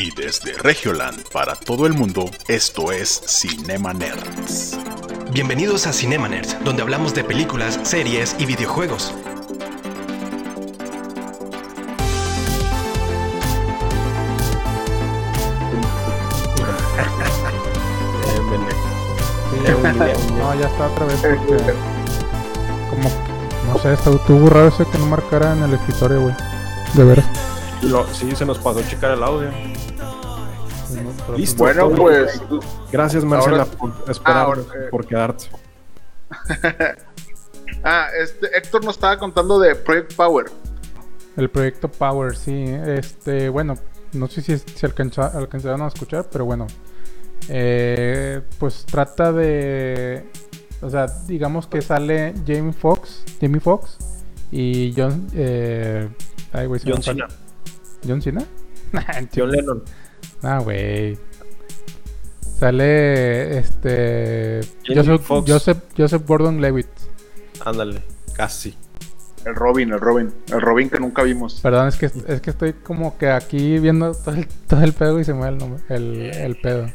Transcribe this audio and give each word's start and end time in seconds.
Y 0.00 0.12
desde 0.12 0.52
Regioland 0.52 1.28
para 1.32 1.56
todo 1.56 1.84
el 1.84 1.92
mundo, 1.92 2.30
esto 2.46 2.92
es 2.92 3.20
Cinema 3.26 3.92
Nerds. 3.92 4.78
Bienvenidos 5.32 5.88
a 5.88 5.92
Cinema 5.92 6.28
Nerds, 6.28 6.56
donde 6.62 6.82
hablamos 6.82 7.16
de 7.16 7.24
películas, 7.24 7.80
series 7.82 8.36
y 8.38 8.46
videojuegos. 8.46 9.12
No, 20.38 20.54
ya 20.54 20.66
está 20.68 20.86
otra 20.86 21.06
vez 21.06 21.16
porque. 21.20 21.74
Como. 22.88 23.10
No 23.66 23.78
sé, 23.80 23.94
estuvo 23.94 24.48
raro 24.48 24.68
ese 24.68 24.86
que 24.86 24.98
no 24.98 25.06
marcara 25.06 25.54
en 25.54 25.64
el 25.64 25.74
escritorio, 25.74 26.20
güey. 26.22 26.34
De 26.94 27.04
veras. 27.04 27.37
Lo- 27.82 28.06
sí, 28.12 28.34
se 28.34 28.44
nos 28.44 28.58
pasó 28.58 28.82
checar 28.82 29.12
el 29.12 29.22
audio. 29.22 29.50
Listo. 31.36 31.62
Bueno, 31.64 31.88
todo. 31.88 31.96
pues 31.96 32.40
Gracias, 32.90 33.24
Marcela, 33.24 33.62
Ahora- 33.62 33.70
por 33.78 34.10
esperar, 34.10 34.36
ahora, 34.38 34.60
eh. 34.62 34.88
por 34.90 35.06
quedarte. 35.06 35.46
Ah, 37.84 38.08
este, 38.20 38.46
Héctor 38.56 38.84
nos 38.84 38.96
estaba 38.96 39.16
contando 39.18 39.60
de 39.60 39.74
Project 39.76 40.14
Power. 40.14 40.46
El 41.36 41.48
proyecto 41.48 41.88
Power, 41.88 42.34
sí. 42.36 42.64
Este, 42.66 43.48
bueno, 43.50 43.74
no 44.14 44.26
sé 44.26 44.42
si, 44.42 44.58
si 44.58 44.84
alcanza- 44.86 45.30
alcanzaron 45.32 45.82
a 45.82 45.86
escuchar, 45.88 46.26
pero 46.32 46.44
bueno. 46.44 46.66
Eh, 47.48 48.40
pues 48.58 48.84
trata 48.84 49.32
de. 49.32 50.28
O 50.80 50.90
sea, 50.90 51.06
digamos 51.28 51.66
que 51.68 51.80
sale 51.82 52.34
Jamie 52.46 52.72
Foxx, 52.72 53.22
Jamie 53.40 53.60
Foxx 53.60 53.96
y 54.50 54.92
John. 54.96 55.28
Eh, 55.34 56.08
ay, 56.52 56.66
güey, 56.66 56.80
John 56.84 57.02
Cena. 57.02 57.28
¿John 58.06 58.22
Cena? 58.22 58.44
John 59.34 59.50
Lennon. 59.50 59.82
Ah, 60.42 60.58
güey. 60.62 61.18
Sale 62.58 63.58
este. 63.58 64.60
Joseph. 64.86 65.26
Joseph, 65.46 65.78
Joseph 65.96 66.22
Gordon 66.26 66.60
Levitt. 66.60 66.88
Ándale, 67.64 68.02
casi. 68.34 68.74
El 69.44 69.54
Robin, 69.54 69.92
el 69.92 70.00
Robin. 70.00 70.32
El 70.48 70.60
Robin 70.60 70.90
que 70.90 70.98
nunca 70.98 71.22
vimos. 71.22 71.60
Perdón, 71.60 71.88
es 71.88 71.96
que, 71.96 72.06
es 72.06 72.40
que 72.40 72.50
estoy 72.50 72.72
como 72.72 73.16
que 73.16 73.30
aquí 73.30 73.78
viendo 73.78 74.12
todo 74.12 74.34
el, 74.34 74.48
todo 74.66 74.82
el 74.82 74.92
pedo 74.92 75.20
y 75.20 75.24
se 75.24 75.32
me 75.34 75.40
va 75.40 75.48
el, 75.48 75.58
nombre- 75.58 75.82
el, 75.88 76.30
el 76.34 76.56
pedo. 76.56 76.86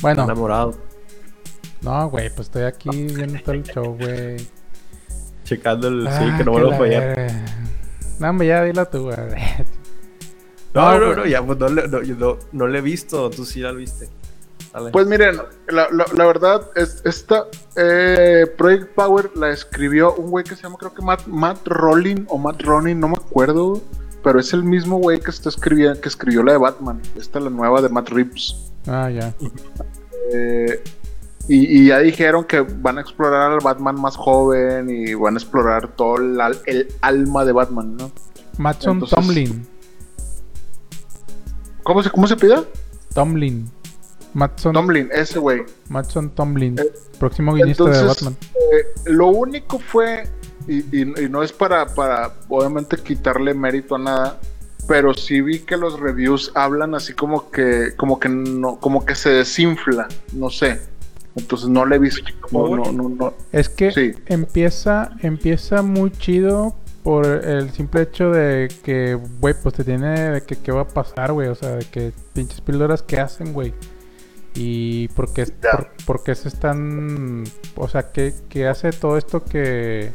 Bueno, 0.00 0.24
Enamorado. 0.24 0.78
no, 1.82 2.08
güey, 2.10 2.28
pues 2.30 2.46
estoy 2.46 2.62
aquí 2.62 2.88
viendo 2.90 3.40
todo 3.42 3.52
el 3.56 3.64
show, 3.64 3.96
güey. 3.96 4.36
Checando 5.44 5.88
el. 5.88 6.06
Ah, 6.06 6.18
sí, 6.18 6.24
que 6.38 6.44
no 6.44 6.52
que 6.54 6.60
vuelva 6.60 6.68
a 6.68 6.70
la 6.72 6.78
fallar. 6.78 7.32
No, 8.20 8.30
hombre, 8.30 8.46
ya 8.46 8.62
dilo 8.62 8.86
tú, 8.86 9.02
güey. 9.04 9.16
No, 10.82 10.92
No, 10.92 10.98
no, 10.98 11.04
güey. 11.06 11.16
no, 11.16 11.26
ya, 11.26 11.42
pues 11.44 11.58
no, 11.58 11.68
le- 11.68 11.88
no, 11.88 12.02
yo 12.02 12.14
no, 12.16 12.36
no 12.52 12.66
le 12.66 12.78
he 12.78 12.82
visto. 12.82 13.28
Tú 13.30 13.44
sí 13.44 13.60
la 13.60 13.72
viste. 13.72 14.08
Dale. 14.72 14.90
Pues 14.90 15.06
miren, 15.06 15.36
la, 15.68 15.88
la- 15.90 16.06
la 16.14 16.26
verdad, 16.26 16.62
es, 16.74 17.00
esta 17.04 17.46
eh, 17.76 18.46
Project 18.58 18.94
Power 18.94 19.30
la 19.34 19.50
escribió 19.50 20.14
un 20.14 20.30
güey 20.30 20.44
que 20.44 20.54
se 20.56 20.62
llama, 20.62 20.76
creo 20.78 20.92
que 20.94 21.02
Matt, 21.02 21.26
Matt 21.26 21.66
Rowling 21.66 22.26
o 22.28 22.36
Matt 22.38 22.62
Ronin, 22.62 23.00
no 23.00 23.08
me 23.08 23.14
acuerdo. 23.16 23.80
Pero 24.22 24.40
es 24.40 24.52
el 24.52 24.64
mismo 24.64 24.98
güey 24.98 25.20
que 25.20 25.30
está 25.30 25.48
escribiendo, 25.48 26.00
que 26.00 26.08
escribió 26.08 26.42
la 26.42 26.52
de 26.52 26.58
Batman. 26.58 27.00
Esta 27.16 27.38
la 27.40 27.50
nueva 27.50 27.80
de 27.80 27.88
Matt 27.88 28.08
Reeves. 28.10 28.56
Ah, 28.86 29.08
ya. 29.10 29.32
Eh, 30.34 30.82
y, 31.48 31.80
y 31.82 31.86
ya 31.88 32.00
dijeron 32.00 32.44
que 32.44 32.60
van 32.60 32.98
a 32.98 33.00
explorar 33.00 33.52
al 33.52 33.60
Batman 33.60 33.98
más 34.00 34.16
joven 34.16 34.90
y 34.90 35.14
van 35.14 35.34
a 35.34 35.38
explorar 35.38 35.88
todo 35.96 36.16
el, 36.18 36.38
al- 36.40 36.58
el 36.66 36.88
alma 37.00 37.44
de 37.44 37.52
Batman, 37.52 37.96
¿no? 37.96 38.10
Matson 38.58 38.94
Entonces- 38.94 39.16
Tomlin. 39.18 39.66
¿Cómo 41.88 42.02
se, 42.02 42.10
cómo 42.10 42.26
se 42.26 42.36
pide? 42.36 42.56
Tomlin. 43.14 43.66
Matson, 44.34 44.74
Tomlin, 44.74 45.08
ese 45.10 45.38
güey. 45.38 45.62
Matson 45.88 46.28
Tomlin. 46.28 46.78
Eh, 46.78 46.82
próximo 47.18 47.54
guionista 47.54 47.84
de 47.84 47.90
Entonces, 47.98 48.24
Batman. 48.24 48.36
eh, 48.74 49.10
lo 49.10 49.28
único 49.28 49.78
fue, 49.78 50.28
y, 50.66 50.80
y- 50.94 51.14
y 51.24 51.28
no 51.30 51.42
es 51.42 51.50
para, 51.50 51.86
para 51.86 52.34
obviamente 52.50 52.98
quitarle 52.98 53.54
mérito 53.54 53.94
a 53.94 53.98
nada, 54.00 54.38
pero 54.86 55.14
sí 55.14 55.40
vi 55.40 55.60
que 55.60 55.78
los 55.78 55.98
reviews 55.98 56.52
hablan 56.54 56.94
así 56.94 57.14
como 57.14 57.50
que, 57.50 57.94
como 57.96 58.20
que 58.20 58.28
no, 58.28 58.76
como 58.78 59.06
que 59.06 59.14
se 59.14 59.30
desinfla, 59.30 60.08
no 60.34 60.50
sé. 60.50 60.78
Entonces 61.34 61.70
no 61.70 61.86
le 61.86 61.96
he 61.96 61.98
visto. 61.98 62.20
No, 62.50 62.76
no, 62.76 62.92
no, 62.92 63.08
no. 63.08 63.34
Es 63.50 63.70
que 63.70 63.92
Sí. 63.92 64.12
empieza, 64.26 65.12
empieza 65.22 65.80
muy 65.80 66.10
chido 66.10 66.74
por 67.02 67.26
el 67.26 67.70
simple 67.70 68.02
hecho 68.02 68.30
de 68.30 68.68
que, 68.82 69.14
güey, 69.14 69.54
pues 69.62 69.74
te 69.76 69.84
tiene 69.84 70.30
de 70.30 70.42
que 70.42 70.56
qué 70.56 70.72
va 70.72 70.82
a 70.82 70.88
pasar, 70.88 71.32
güey. 71.32 71.48
O 71.48 71.54
sea, 71.54 71.76
de 71.76 71.84
que 71.86 72.12
pinches 72.34 72.60
píldoras 72.60 73.02
que 73.02 73.18
hacen, 73.18 73.52
güey. 73.52 73.72
Y 74.54 75.08
por 75.08 75.32
qué, 75.32 75.46
Ya. 75.62 75.70
por, 75.72 75.88
por 76.04 76.24
qué 76.24 76.34
se 76.34 76.48
están... 76.48 77.44
O 77.76 77.88
sea, 77.88 78.10
que, 78.12 78.34
que 78.48 78.66
hace 78.66 78.90
todo 78.90 79.16
esto 79.16 79.44
que, 79.44 80.12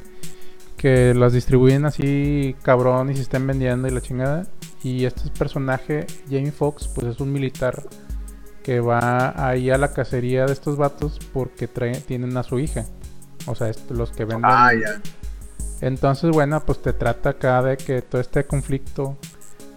que 0.77 1.13
las 1.13 1.33
distribuyen 1.33 1.85
así 1.85 2.55
cabrón 2.61 3.09
y 3.09 3.15
se 3.15 3.21
estén 3.21 3.47
vendiendo 3.47 3.87
y 3.87 3.91
la 3.91 4.01
chingada. 4.01 4.45
Y 4.83 5.05
este 5.05 5.29
personaje, 5.29 6.05
Jamie 6.29 6.51
Foxx, 6.51 6.89
pues 6.89 7.07
es 7.07 7.19
un 7.21 7.31
militar 7.31 7.83
que 8.63 8.79
va 8.81 9.33
ahí 9.47 9.69
a 9.69 9.77
la 9.77 9.93
cacería 9.93 10.45
de 10.45 10.53
estos 10.53 10.77
vatos 10.77 11.19
porque 11.31 11.67
traen, 11.67 12.01
tienen 12.01 12.35
a 12.37 12.43
su 12.43 12.59
hija. 12.59 12.85
O 13.45 13.55
sea, 13.55 13.71
los 13.89 14.11
que 14.11 14.25
venden. 14.25 14.45
Ah, 14.45 14.71
ya. 14.73 15.01
Entonces, 15.81 16.31
bueno, 16.31 16.61
pues 16.65 16.81
te 16.81 16.93
trata 16.93 17.29
acá 17.31 17.61
de 17.61 17.77
que 17.77 18.01
todo 18.01 18.21
este 18.21 18.45
conflicto 18.45 19.17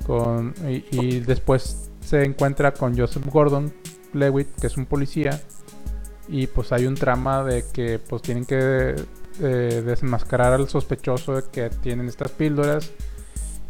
con 0.06 0.54
y, 0.68 1.20
después 1.20 1.90
se 2.00 2.24
encuentra 2.24 2.72
con 2.72 2.96
Joseph 2.96 3.26
Gordon 3.26 3.72
Lewitt, 4.12 4.48
que 4.60 4.68
es 4.68 4.76
un 4.76 4.86
policía, 4.86 5.40
y 6.28 6.46
pues 6.46 6.70
hay 6.72 6.86
un 6.86 6.94
trama 6.94 7.42
de 7.42 7.64
que 7.72 7.98
pues 7.98 8.22
tienen 8.22 8.44
que 8.44 8.94
eh, 9.40 9.82
desenmascarar 9.84 10.52
al 10.52 10.68
sospechoso 10.68 11.34
de 11.34 11.42
que 11.50 11.70
tienen 11.70 12.06
estas 12.08 12.30
píldoras 12.30 12.90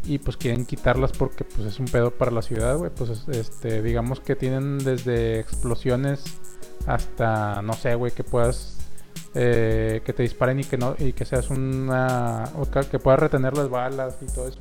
y 0.05 0.19
pues 0.19 0.37
quieren 0.37 0.65
quitarlas 0.65 1.11
porque 1.11 1.43
pues 1.43 1.67
es 1.67 1.79
un 1.79 1.85
pedo 1.85 2.11
para 2.11 2.31
la 2.31 2.41
ciudad, 2.41 2.77
güey, 2.77 2.91
pues 2.95 3.09
es- 3.09 3.27
este 3.27 3.81
digamos 3.81 4.19
que 4.19 4.35
tienen 4.35 4.77
desde 4.77 5.39
explosiones 5.39 6.23
hasta 6.85 7.61
no 7.63 7.73
sé, 7.73 7.95
güey, 7.95 8.11
que 8.13 8.23
puedas 8.23 8.76
eh, 9.35 10.01
que 10.05 10.13
te 10.13 10.23
disparen 10.23 10.59
y 10.59 10.63
que 10.63 10.77
no 10.77 10.95
y 10.97 11.13
que 11.13 11.25
seas 11.25 11.49
una 11.49 12.45
o 12.55 12.69
que, 12.69 12.99
puedas 12.99 13.19
retener 13.19 13.55
las 13.55 13.69
balas 13.69 14.17
y 14.21 14.25
todo 14.25 14.47
eso. 14.47 14.59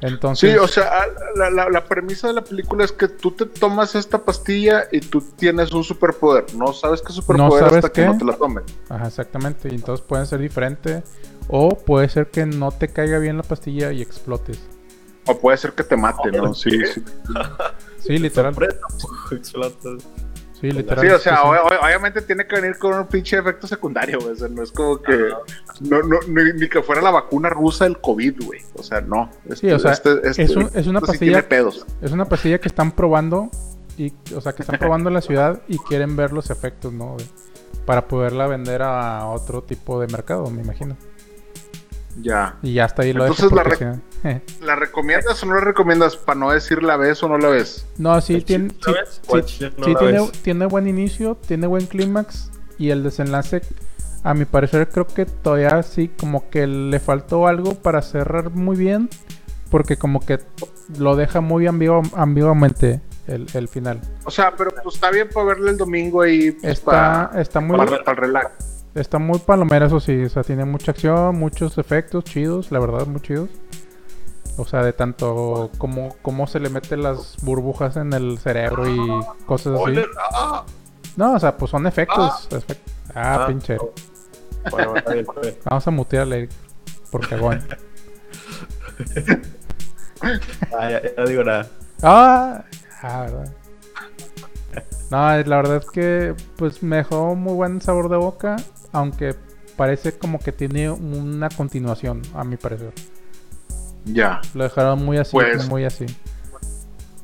Entonces, 0.00 0.50
Sí, 0.50 0.56
o 0.58 0.66
sea, 0.66 0.90
ah, 0.92 1.06
la, 1.36 1.48
la- 1.50 1.68
la 1.70 1.84
premisa 1.84 2.26
de 2.26 2.34
la 2.34 2.42
película 2.42 2.84
es 2.84 2.90
que 2.90 3.06
tú 3.06 3.30
te 3.30 3.46
tomas 3.46 3.94
esta 3.94 4.18
pastilla 4.18 4.88
y 4.90 4.98
tú 5.00 5.20
tienes 5.36 5.70
un 5.72 5.84
superpoder. 5.84 6.46
No 6.56 6.72
sabes 6.72 7.02
qué 7.02 7.12
superpoder 7.12 7.68
sabes 7.68 7.84
hasta 7.84 7.92
que 7.92 8.06
no 8.06 8.18
te 8.18 8.24
la 8.24 8.36
tomes. 8.36 8.64
Ajá, 8.88 9.06
exactamente. 9.06 9.68
Y 9.70 9.76
entonces 9.76 10.04
pueden 10.04 10.26
ser 10.26 10.40
diferentes. 10.40 11.04
O 11.48 11.68
puede 11.70 12.08
ser 12.08 12.30
que 12.30 12.46
no 12.46 12.72
te 12.72 12.88
caiga 12.88 13.18
bien 13.18 13.36
la 13.36 13.42
pastilla 13.44 13.92
y 13.92 14.02
explotes. 14.02 14.58
O 15.26 15.38
puede 15.38 15.56
ser 15.56 15.72
que 15.72 15.84
te 15.84 15.96
mate, 15.96 16.32
¿no? 16.32 16.52
Sí, 16.52 16.70
sí. 16.84 17.04
Sí, 17.98 18.18
literal. 18.18 18.56
Sí, 20.62 20.70
literal. 20.70 21.04
Sí, 21.04 21.10
o 21.12 21.18
sea, 21.18 21.36
sí. 21.36 21.42
ob- 21.42 21.60
ob- 21.64 21.84
obviamente 21.84 22.22
tiene 22.22 22.46
que 22.46 22.58
venir 22.58 22.78
con 22.78 22.94
un 22.94 23.06
pinche 23.06 23.36
efecto 23.36 23.66
secundario, 23.66 24.18
güey. 24.20 24.32
O 24.32 24.36
sea, 24.36 24.48
no 24.48 24.62
es 24.62 24.72
como 24.72 25.02
que. 25.02 25.28
No, 25.80 26.00
no, 26.02 26.18
ni, 26.28 26.52
ni 26.54 26.68
que 26.70 26.82
fuera 26.82 27.02
la 27.02 27.10
vacuna 27.10 27.50
rusa 27.50 27.84
del 27.84 28.00
COVID, 28.00 28.44
güey. 28.46 28.60
O 28.76 28.82
sea, 28.82 29.00
no. 29.02 29.28
Este- 29.44 29.56
Sí, 29.56 29.70
o 29.72 29.78
sea, 29.78 29.92
este- 29.92 30.20
este- 30.26 30.42
es, 30.44 30.56
un- 30.56 30.70
es 30.72 30.86
una 30.86 31.00
este 31.00 31.12
sí 31.12 31.18
tiene 31.18 31.34
pastilla. 31.34 31.48
pedos. 31.48 31.86
Es 32.00 32.12
una 32.12 32.24
pastilla 32.24 32.58
que 32.58 32.68
están 32.68 32.92
probando. 32.92 33.50
Y, 33.98 34.12
o 34.34 34.40
sea, 34.40 34.54
que 34.54 34.62
están 34.62 34.78
probando 34.78 35.10
en 35.10 35.14
la 35.14 35.20
ciudad 35.20 35.60
y 35.68 35.76
quieren 35.78 36.16
ver 36.16 36.32
los 36.32 36.48
efectos, 36.48 36.92
¿no? 36.94 37.16
Para 37.84 38.06
poderla 38.08 38.46
vender 38.46 38.80
a 38.82 39.26
otro 39.26 39.62
tipo 39.64 40.00
de 40.00 40.06
mercado, 40.06 40.48
me 40.50 40.62
imagino. 40.62 40.96
Ya. 42.20 42.56
Y 42.62 42.74
ya 42.74 42.84
está 42.84 43.02
ahí 43.02 43.12
lo 43.12 43.22
Entonces, 43.24 43.44
dejo 43.44 43.56
la 43.56 43.62
re- 43.64 43.76
si 43.76 43.84
no- 43.84 44.00
¿La 44.60 44.76
recomiendas 44.76 45.42
o 45.42 45.46
no 45.46 45.54
la 45.54 45.60
recomiendas? 45.62 46.16
Para 46.16 46.38
no 46.38 46.50
decir 46.50 46.82
la 46.82 46.96
ves 46.96 47.22
o 47.22 47.28
no 47.28 47.38
la 47.38 47.48
ves. 47.48 47.86
No, 47.98 48.20
sí, 48.20 48.34
¿El 48.34 48.44
tiene, 48.44 48.68
sí, 49.46 49.64
tiene, 50.42 50.66
buen 50.66 50.86
inicio, 50.88 51.36
tiene 51.36 51.66
buen 51.66 51.86
clímax 51.86 52.50
y 52.78 52.90
el 52.90 53.02
desenlace, 53.02 53.62
a 54.22 54.34
mi 54.34 54.44
parecer, 54.44 54.88
creo 54.90 55.06
que 55.06 55.26
todavía 55.26 55.82
sí, 55.82 56.08
como 56.08 56.48
que 56.50 56.66
le 56.66 57.00
faltó 57.00 57.46
algo 57.48 57.74
para 57.74 58.02
cerrar 58.02 58.50
muy 58.50 58.76
bien, 58.76 59.08
porque 59.70 59.96
como 59.96 60.20
que 60.20 60.38
lo 60.98 61.16
deja 61.16 61.40
muy 61.40 61.64
ambigu- 61.64 62.12
ambiguamente 62.14 63.00
el, 63.26 63.46
el 63.54 63.66
final. 63.68 64.00
O 64.24 64.30
sea, 64.30 64.54
pero 64.56 64.70
pues 64.82 64.94
está 64.96 65.10
bien 65.10 65.28
para 65.32 65.46
verle 65.46 65.70
el 65.72 65.76
domingo 65.78 66.22
ahí. 66.22 66.52
Pues, 66.52 66.74
Está, 66.74 67.30
para, 67.30 67.40
está 67.42 67.60
muy, 67.60 67.76
para, 67.76 68.04
para 68.04 68.10
el 68.12 68.16
relax. 68.28 68.50
Está 68.94 69.18
muy 69.18 69.38
palomera, 69.38 69.86
eso 69.86 70.00
sí, 70.00 70.24
o 70.24 70.28
sea, 70.28 70.42
tiene 70.42 70.64
mucha 70.64 70.92
acción, 70.92 71.36
muchos 71.38 71.78
efectos 71.78 72.24
chidos, 72.24 72.70
la 72.72 72.78
verdad, 72.80 73.06
muy 73.06 73.20
chidos. 73.20 73.48
O 74.58 74.66
sea, 74.66 74.82
de 74.82 74.92
tanto 74.92 75.70
como 75.78 76.14
cómo 76.20 76.46
se 76.46 76.60
le 76.60 76.68
meten 76.68 77.02
las 77.02 77.36
burbujas 77.42 77.96
en 77.96 78.12
el 78.12 78.38
cerebro 78.38 78.86
y 78.86 78.98
cosas 79.46 79.68
así. 79.74 79.80
Spoiler. 79.80 80.06
Ah, 80.34 80.64
No, 81.16 81.34
o 81.34 81.38
sea, 81.38 81.56
pues 81.56 81.70
son 81.70 81.86
efectos. 81.86 82.48
efect- 82.50 82.76
Ah, 83.14 83.40
Ah. 83.42 83.46
pinche. 83.46 83.76
Bueno, 84.70 84.94
está 84.96 85.12
bien, 85.14 85.26
está 85.28 85.40
bien. 85.40 85.56
Vamos 85.64 85.86
a 85.86 85.90
mutearle 85.90 86.48
por 87.10 87.26
cagón. 87.28 87.62
Ah, 90.78 90.88
ya, 90.90 91.02
ya 91.02 91.10
no 91.16 91.26
digo 91.26 91.42
nada. 91.42 91.66
Ah, 92.02 92.64
ah, 93.02 93.20
verdad. 93.22 93.52
No, 95.10 95.18
la 95.48 95.56
verdad 95.56 95.76
es 95.78 95.90
que 95.90 96.34
pues 96.56 96.82
me 96.82 96.96
dejó 96.98 97.34
muy 97.34 97.54
buen 97.54 97.80
sabor 97.80 98.08
de 98.08 98.16
boca, 98.16 98.56
aunque 98.92 99.34
parece 99.76 100.16
como 100.18 100.38
que 100.38 100.52
tiene 100.52 100.90
una 100.90 101.48
continuación, 101.48 102.22
a 102.34 102.44
mi 102.44 102.56
parecer. 102.56 102.92
Ya. 104.04 104.40
Lo 104.54 104.64
dejaron 104.64 105.04
muy 105.04 105.18
así, 105.18 105.32
Pues- 105.32 105.68
muy 105.68 105.84
así. 105.84 106.06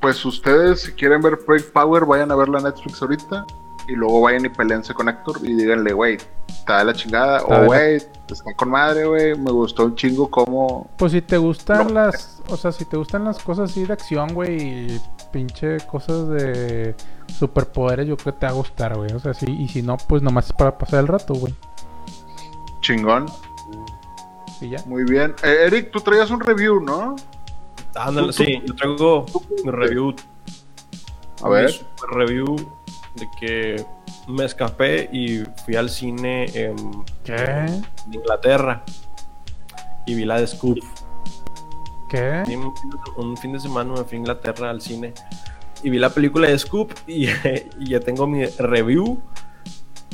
Pues 0.01 0.25
ustedes, 0.25 0.83
si 0.83 0.93
quieren 0.93 1.21
ver 1.23 1.41
Break 1.47 1.73
Power, 1.73 2.05
vayan 2.05 2.31
a 2.31 2.37
verla 2.37 2.59
en 2.59 2.65
Netflix 2.65 3.03
ahorita. 3.03 3.45
Y 3.89 3.93
luego 3.97 4.21
vayan 4.21 4.45
y 4.45 4.49
peleense 4.51 4.93
con 4.93 5.09
Héctor 5.09 5.39
y 5.43 5.55
díganle, 5.55 5.93
güey, 5.95 6.19
está 6.47 6.79
de 6.79 6.85
la 6.85 6.93
chingada. 6.93 7.43
O, 7.45 7.51
la- 7.53 7.65
güey, 7.65 7.97
está 7.97 8.55
con 8.55 8.69
madre, 8.69 9.07
güey. 9.07 9.37
Me 9.37 9.51
gustó 9.51 9.87
un 9.87 9.95
chingo 9.97 10.31
cómo. 10.31 10.91
Pues 10.99 11.13
si 11.13 11.23
te 11.23 11.39
gustan 11.39 11.89
No. 11.89 11.95
las, 11.95 12.43
o 12.49 12.57
sea, 12.59 12.71
si 12.71 12.85
te 12.85 12.97
gustan 12.99 13.25
las 13.25 13.39
cosas 13.43 13.71
así 13.71 13.87
de 13.87 13.93
acción, 13.95 14.35
güey, 14.35 14.59
y 14.61 15.01
pinche 15.33 15.79
cosas 15.91 16.29
de 16.29 16.95
superpoderes, 17.29 18.07
yo 18.07 18.17
creo 18.17 18.35
que 18.35 18.41
te 18.41 18.47
va 18.47 18.53
a 18.53 18.55
gustar, 18.55 18.97
güey. 18.97 19.13
O 19.13 19.19
sea, 19.19 19.35
sí, 19.35 19.47
y 19.49 19.69
si 19.69 19.83
no, 19.83 19.97
pues 19.97 20.23
nomás 20.23 20.47
es 20.47 20.53
para 20.53 20.77
pasar 20.79 21.01
el 21.01 21.09
rato, 21.09 21.35
güey. 21.35 21.55
Chingón. 22.81 23.27
Y 24.61 24.71
ya. 24.71 24.83
Muy 24.87 25.05
bien. 25.05 25.35
Eh, 25.43 25.65
Eric, 25.67 25.91
tú 25.91 26.01
traías 26.01 26.31
un 26.31 26.41
review, 26.41 26.81
¿no? 26.81 27.17
Ándale, 27.95 28.33
sí, 28.33 28.61
yo 28.67 28.75
traigo 28.75 29.27
mi 29.65 29.71
review. 29.71 30.15
A 31.43 31.49
ver. 31.49 31.71
mi 31.71 32.17
review 32.17 32.57
de 33.15 33.29
que 33.41 33.87
me 34.29 34.45
escapé 34.45 35.09
y 35.13 35.43
fui 35.65 35.77
al 35.77 35.89
cine 35.91 36.45
en, 36.55 37.05
¿Qué? 37.25 37.35
en 37.37 37.85
Inglaterra 38.13 38.83
y 40.07 40.15
vi 40.15 40.25
la 40.25 40.41
de 40.41 40.47
Scoop. 40.47 40.79
¿Qué? 42.11 42.43
Sí, 42.47 42.57
Un 42.57 42.75
fin 42.77 42.91
de- 42.91 43.21
un 43.23 43.37
fin 43.37 43.53
de 43.53 43.61
semana 43.61 43.93
me 43.95 44.05
fui 44.05 44.17
a 44.17 44.21
Inglaterra 44.21 44.71
al 44.71 44.81
cine 44.81 45.13
y 45.83 45.91
vi 45.91 45.99
la 45.99 46.11
película 46.11 46.49
de 46.49 46.59
Scoop 46.59 46.93
y, 47.07 47.27
y 47.81 47.91
ya 47.91 48.01
tengo 48.01 48.27
mi 48.27 48.45
review 48.47 49.21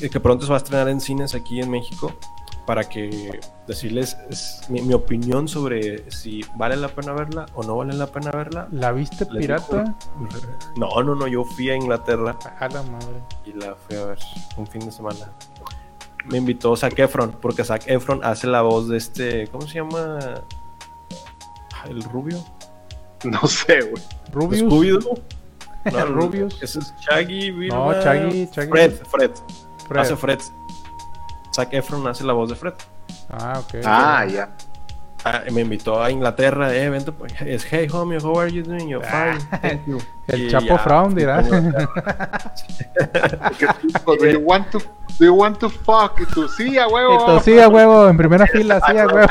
eh, 0.00 0.10
que 0.10 0.20
pronto 0.20 0.44
se 0.44 0.50
va 0.50 0.56
a 0.56 0.58
estrenar 0.58 0.88
en 0.88 1.00
cines 1.00 1.34
aquí 1.34 1.60
en 1.60 1.70
México 1.70 2.12
para 2.66 2.84
que 2.88 3.40
decirles 3.66 4.16
es 4.30 4.62
mi, 4.70 4.80
mi 4.80 4.94
opinión 4.94 5.48
sobre 5.48 6.10
si 6.10 6.40
vale 6.56 6.76
la 6.76 6.88
pena 6.88 7.12
verla 7.12 7.46
o 7.54 7.62
no 7.62 7.76
vale 7.76 7.92
la 7.92 8.06
pena 8.06 8.30
verla. 8.30 8.68
¿La 8.72 8.90
viste 8.92 9.26
Les 9.30 9.42
pirata? 9.42 9.94
No, 10.76 11.02
no, 11.02 11.14
no, 11.14 11.26
yo 11.26 11.44
fui 11.44 11.68
a 11.70 11.76
Inglaterra 11.76 12.38
A 12.58 12.68
la 12.68 12.82
madre. 12.82 13.22
y 13.44 13.52
la 13.52 13.74
fui 13.74 13.96
a 13.96 14.06
ver 14.06 14.18
un 14.56 14.66
fin 14.66 14.80
de 14.80 14.92
semana. 14.92 15.30
Me 16.24 16.38
invitó 16.38 16.74
Zac 16.74 16.98
Efron, 16.98 17.32
porque 17.32 17.64
Zac 17.64 17.86
Efron 17.86 18.24
hace 18.24 18.46
la 18.46 18.62
voz 18.62 18.88
de 18.88 18.96
este, 18.96 19.46
¿cómo 19.48 19.66
se 19.66 19.74
llama? 19.74 20.18
El 21.86 22.02
rubio. 22.02 22.42
No 23.24 23.46
sé, 23.46 23.80
güey. 23.80 24.02
Rubius. 24.32 25.06
No, 25.92 26.06
Rubius. 26.06 26.62
Ese 26.62 26.78
es 26.78 26.94
Shaggy, 27.00 27.50
No, 27.50 27.58
Vilma. 27.58 28.02
Shaggy, 28.02 28.48
Shaggy. 28.52 28.70
Fred, 28.70 28.92
Fred. 29.06 29.30
Fred. 29.86 30.00
Hace 30.02 30.16
Fred. 30.16 30.40
Zac 31.54 31.72
Efron 31.72 32.06
hace 32.08 32.24
la 32.24 32.32
voz 32.32 32.48
de 32.48 32.56
Fred. 32.56 32.74
Ah, 33.30 33.60
ok. 33.60 33.74
Ah, 33.84 34.24
ya. 34.26 34.48
Ah, 35.26 35.42
y 35.48 35.50
me 35.52 35.62
invitó 35.62 36.02
a 36.02 36.10
Inglaterra, 36.10 36.74
eh, 36.74 36.90
vente, 36.90 37.10
pues, 37.10 37.32
es 37.40 37.64
hey 37.70 37.88
homie, 37.90 38.18
how 38.22 38.38
are 38.38 38.52
you 38.52 38.62
doing? 38.62 38.88
Yo, 38.88 39.00
fine, 39.00 39.38
thank 39.62 39.86
you. 39.86 39.98
El 40.26 40.42
Y 40.42 40.50
Chapo 40.50 40.76
Frown 40.76 41.14
dirá. 41.14 41.40
do, 41.40 41.56
you 44.30 44.40
want 44.40 44.70
to, 44.70 44.80
do 45.18 45.24
you 45.24 45.32
want 45.32 45.58
to 45.58 45.70
fuck? 45.70 46.20
Y 46.20 46.26
tú, 46.26 46.46
sí, 46.46 46.76
a 46.76 46.86
huevo. 46.88 47.16
Esto, 47.16 47.40
sí, 47.40 47.58
a 47.58 47.68
huevo, 47.68 48.06
en 48.06 48.18
primera 48.18 48.46
fila, 48.46 48.82
sí, 48.86 48.98
a 48.98 49.06
huevo. 49.06 49.30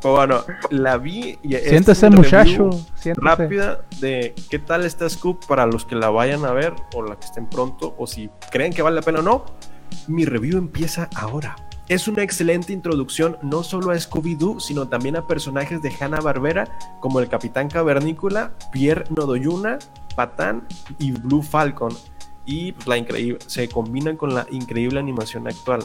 Pues 0.00 0.14
bueno, 0.14 0.44
la 0.70 0.96
vi 0.96 1.38
y 1.42 1.54
Siéntese, 1.56 2.06
es 2.06 2.14
muchacho. 2.14 2.70
Siéntese. 2.94 3.26
rápida 3.26 3.80
de 4.00 4.34
qué 4.48 4.58
tal 4.60 4.84
está 4.84 5.08
Scoop 5.08 5.44
para 5.46 5.66
los 5.66 5.84
que 5.84 5.96
la 5.96 6.10
vayan 6.10 6.44
a 6.44 6.52
ver 6.52 6.74
o 6.94 7.02
la 7.02 7.16
que 7.16 7.26
estén 7.26 7.48
pronto 7.48 7.94
o 7.98 8.06
si 8.06 8.30
creen 8.52 8.72
que 8.72 8.82
vale 8.82 8.96
la 8.96 9.02
pena 9.02 9.18
o 9.18 9.22
no. 9.22 9.44
Mi 10.06 10.24
review 10.24 10.58
empieza 10.58 11.08
ahora. 11.16 11.56
Es 11.88 12.06
una 12.06 12.22
excelente 12.22 12.74
introducción 12.74 13.38
no 13.42 13.62
solo 13.62 13.92
a 13.92 13.96
Scooby-Doo, 13.96 14.60
sino 14.60 14.88
también 14.88 15.16
a 15.16 15.26
personajes 15.26 15.80
de 15.80 15.90
Hanna-Barbera 15.98 16.68
como 17.00 17.18
el 17.18 17.28
Capitán 17.28 17.68
Cavernícola, 17.68 18.52
Pierre 18.70 19.04
Nodoyuna, 19.08 19.78
Patán 20.14 20.66
y 20.98 21.12
Blue 21.12 21.42
Falcon. 21.42 21.96
Y 22.44 22.72
pues, 22.72 22.86
la 22.86 22.98
increíble, 22.98 23.38
se 23.46 23.68
combinan 23.70 24.16
con 24.16 24.34
la 24.34 24.46
increíble 24.50 25.00
animación 25.00 25.48
actual. 25.48 25.80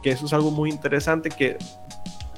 Que 0.00 0.10
eso 0.10 0.26
es 0.26 0.32
algo 0.32 0.52
muy 0.52 0.70
interesante 0.70 1.28
que 1.28 1.58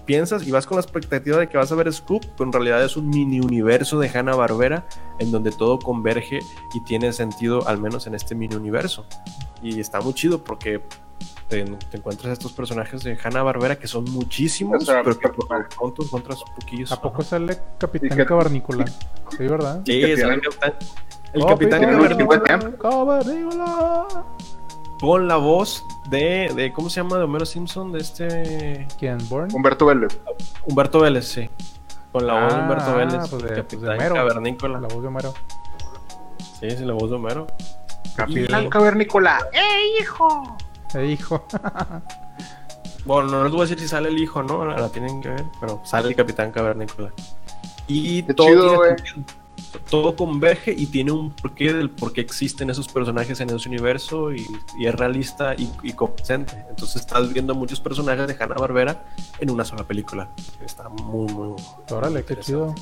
piensas 0.00 0.47
y 0.47 0.50
vas 0.50 0.67
con 0.67 0.76
la 0.76 0.82
expectativa 0.82 1.37
de 1.38 1.49
que 1.49 1.56
vas 1.56 1.70
a 1.73 1.75
ver 1.75 1.93
Scoop, 1.93 2.25
pero 2.37 2.44
en 2.49 2.52
realidad 2.52 2.85
es 2.85 2.97
un 2.97 3.08
mini 3.08 3.41
universo 3.41 3.99
de 3.99 4.08
Hanna 4.08 4.35
Barbera 4.35 4.87
en 5.19 5.31
donde 5.32 5.50
todo 5.52 5.79
converge 5.79 6.41
y 6.75 6.81
tiene 6.85 7.12
sentido, 7.12 7.67
al 7.69 7.79
menos 7.81 8.06
en 8.06 8.14
este 8.14 8.35
mini 8.35 8.55
universo. 8.56 9.06
Y 9.62 9.79
está 9.81 10.00
muy 10.00 10.14
chido 10.14 10.43
porque 10.43 10.81
te, 11.49 11.64
te 11.64 11.97
encuentras 11.97 12.32
estos 12.32 12.52
personajes 12.52 13.02
de 13.02 13.19
Hanna 13.23 13.43
Barbera 13.43 13.79
que 13.79 13.87
son 13.87 14.05
muchísimos, 14.05 14.82
O 14.82 14.87
sea, 14.87 15.02
pero 15.02 15.19
que 15.19 15.29
por 15.29 15.47
pronto 15.69 16.02
encuentras 16.05 16.38
poquillos. 16.58 16.91
¿A 16.93 17.00
poco 17.00 17.23
sale 17.23 17.58
Capitán 17.79 18.17
que- 18.17 18.25
Cavernícola? 18.26 18.85
Sí, 19.37 19.47
¿verdad? 19.47 19.82
Sí, 19.85 20.00
que 20.00 20.12
es 20.12 20.20
el 20.20 20.25
tienen- 20.26 20.41
capitán. 20.41 20.75
El 21.32 21.44
capitán 21.47 21.81
Cavernícola. 22.79 24.25
Con 25.00 25.26
la 25.29 25.37
voz 25.37 25.85
de, 26.11 26.52
de, 26.55 26.73
¿cómo 26.73 26.91
se 26.91 27.00
llama? 27.00 27.17
De 27.17 27.25
Homero 27.25 27.47
Simpson, 27.47 27.91
de 27.93 28.00
este 28.00 28.87
¿Quién? 28.99 29.19
¿Born? 29.29 29.49
Humberto 29.55 29.87
Vélez. 29.87 30.20
Humberto 30.67 31.00
Vélez, 31.00 31.26
sí. 31.26 31.49
Con 32.12 32.26
la 32.26 32.35
voz 32.44 32.52
de 32.55 32.61
Ah, 32.61 32.62
Humberto 32.62 32.94
Vélez, 32.97 33.29
pues 33.31 33.31
de- 33.31 33.38
pues 33.38 33.49
de 33.49 33.55
capitán 33.62 33.94
Homero. 33.97 34.14
Cavernícola. 34.14 34.81
La 34.81 34.88
voz 34.88 35.02
de 35.02 35.08
Homero. 35.08 35.35
Sí, 36.61 36.70
sí, 36.73 36.85
la 36.85 36.93
voz 36.93 37.08
de 37.11 37.17
Homero. 37.17 37.47
Capitán 38.17 38.69
Cavernícola. 38.69 39.38
Eh, 39.52 40.02
hijo. 40.02 41.47
Bueno, 43.06 43.29
no 43.31 43.43
les 43.44 43.52
voy 43.52 43.61
a 43.61 43.62
decir 43.64 43.79
si 43.81 43.88
sale 43.88 44.08
el 44.11 44.19
hijo, 44.19 44.43
¿no? 44.43 44.64
La, 44.67 44.76
la 44.76 44.88
tienen 44.91 45.23
que 45.23 45.31
ver, 45.31 45.44
pero 45.61 45.81
sale 45.85 46.08
el 46.08 46.14
Capitán 46.17 46.50
Cavernícola. 46.52 47.11
Y 47.87 48.23
Qué 48.25 48.35
todo, 48.35 48.47
chido, 48.49 48.81
tiene. 48.97 49.25
Todo 49.78 50.17
converge 50.17 50.72
y 50.72 50.87
tiene 50.87 51.12
un 51.12 51.31
porqué 51.31 51.72
del 51.72 51.90
por 51.90 52.12
qué 52.12 52.20
existen 52.20 52.70
esos 52.70 52.88
personajes 52.88 53.40
en 53.40 53.50
ese 53.50 53.69
universo 53.69 54.32
y, 54.32 54.46
y 54.78 54.87
es 54.87 54.94
realista 54.94 55.55
y, 55.55 55.70
y 55.82 55.93
convincente. 55.93 56.64
Entonces 56.69 56.96
estás 57.02 57.32
viendo 57.32 57.55
muchos 57.55 57.81
personajes 57.81 58.26
de 58.26 58.37
Hanna 58.38 58.55
Barbera 58.56 59.05
en 59.38 59.50
una 59.50 59.64
sola 59.64 59.84
película. 59.84 60.31
Está 60.64 60.88
muy, 60.88 61.32
muy. 61.32 61.56
Órale, 61.90 62.25
qué 62.25 62.38
chido. 62.38 62.75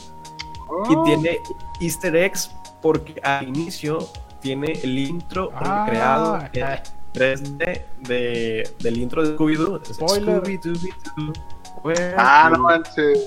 Y 0.91 1.05
tiene 1.05 1.39
Easter 1.81 2.15
eggs 2.15 2.51
porque 2.83 3.21
al 3.23 3.49
inicio 3.49 4.09
tiene 4.41 4.73
el 4.83 4.99
intro 4.99 5.51
Ah, 5.55 5.87
creado 5.89 6.39
en 6.53 6.79
3D 7.15 7.83
de, 8.07 8.71
del 8.79 8.99
intro 8.99 9.27
de 9.27 9.37
Scooby-Doo. 9.37 9.81
Ah, 12.17 12.51
no 12.53 12.59
manches. 12.59 13.27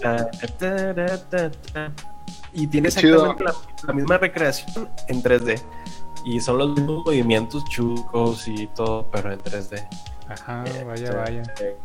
Y 2.53 2.67
tiene 2.67 2.89
Qué 2.89 2.99
exactamente 3.07 3.43
la, 3.45 3.53
la 3.87 3.93
misma 3.93 4.17
recreación 4.17 4.89
en 5.07 5.23
3D. 5.23 5.61
Y 6.25 6.39
son 6.39 6.57
los 6.59 6.69
mismos 6.77 7.05
movimientos 7.05 7.63
chucos 7.65 8.47
y 8.47 8.67
todo, 8.67 9.07
pero 9.11 9.31
en 9.31 9.39
3D. 9.39 9.87
Ajá, 10.29 10.63
Eh, 10.67 10.83
vaya, 10.85 11.13
vaya. 11.15 11.43
eh, 11.61 11.77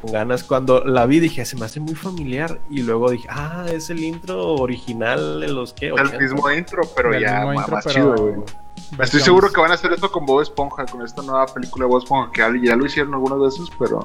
Con 0.00 0.10
ganas, 0.12 0.42
cuando 0.42 0.82
la 0.84 1.04
vi 1.06 1.20
dije, 1.20 1.44
se 1.44 1.56
me 1.56 1.64
hace 1.66 1.78
muy 1.80 1.94
familiar. 1.94 2.58
Y 2.70 2.82
luego 2.82 3.10
dije, 3.10 3.26
ah, 3.30 3.66
es 3.70 3.90
el 3.90 4.02
intro 4.02 4.54
original 4.54 5.40
de 5.40 5.48
los 5.48 5.72
que. 5.74 5.88
El 5.88 6.18
mismo 6.18 6.50
intro, 6.50 6.82
pero 6.96 7.18
ya 7.18 7.40
mismo 7.44 7.46
más, 7.54 7.56
intro, 7.58 7.74
más 7.76 7.84
pero 7.84 7.94
chido, 8.16 8.16
güey. 8.34 8.46
Estoy 9.00 9.20
seguro 9.20 9.50
que 9.52 9.60
van 9.60 9.70
a 9.70 9.74
hacer 9.74 9.92
esto 9.92 10.10
con 10.10 10.26
Bob 10.26 10.40
Esponja, 10.42 10.86
con 10.86 11.02
esta 11.02 11.22
nueva 11.22 11.46
película 11.46 11.84
de 11.84 11.90
Bob 11.90 12.02
Esponja, 12.02 12.30
que 12.32 12.40
ya- 12.66 12.74
lo 12.76 12.84
hicieron 12.86 13.14
algunas 13.14 13.38
veces, 13.38 13.66
pero 13.78 14.04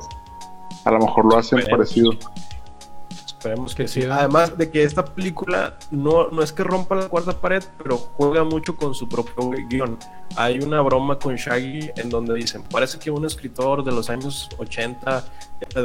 a 0.85 0.91
lo 0.91 0.99
mejor 0.99 1.25
lo 1.25 1.37
hacen 1.37 1.63
parecido. 1.69 2.11
Esperemos 3.47 3.75
que 3.75 3.87
sí. 3.87 4.03
Además 4.03 4.57
de 4.57 4.69
que 4.69 4.83
esta 4.83 5.05
película 5.05 5.77
no, 5.89 6.27
no 6.31 6.43
es 6.43 6.51
que 6.51 6.63
rompa 6.65 6.95
la 6.95 7.07
cuarta 7.07 7.31
pared, 7.31 7.63
pero 7.77 7.97
juega 7.97 8.43
mucho 8.43 8.75
con 8.75 8.93
su 8.93 9.07
propio 9.07 9.51
guion. 9.69 9.97
Hay 10.35 10.59
una 10.59 10.81
broma 10.81 11.17
con 11.17 11.35
Shaggy 11.35 11.91
en 11.95 12.09
donde 12.09 12.33
dicen, 12.33 12.63
parece 12.63 12.99
que 12.99 13.09
un 13.09 13.25
escritor 13.25 13.85
de 13.85 13.93
los 13.93 14.09
años 14.09 14.49
80 14.57 15.23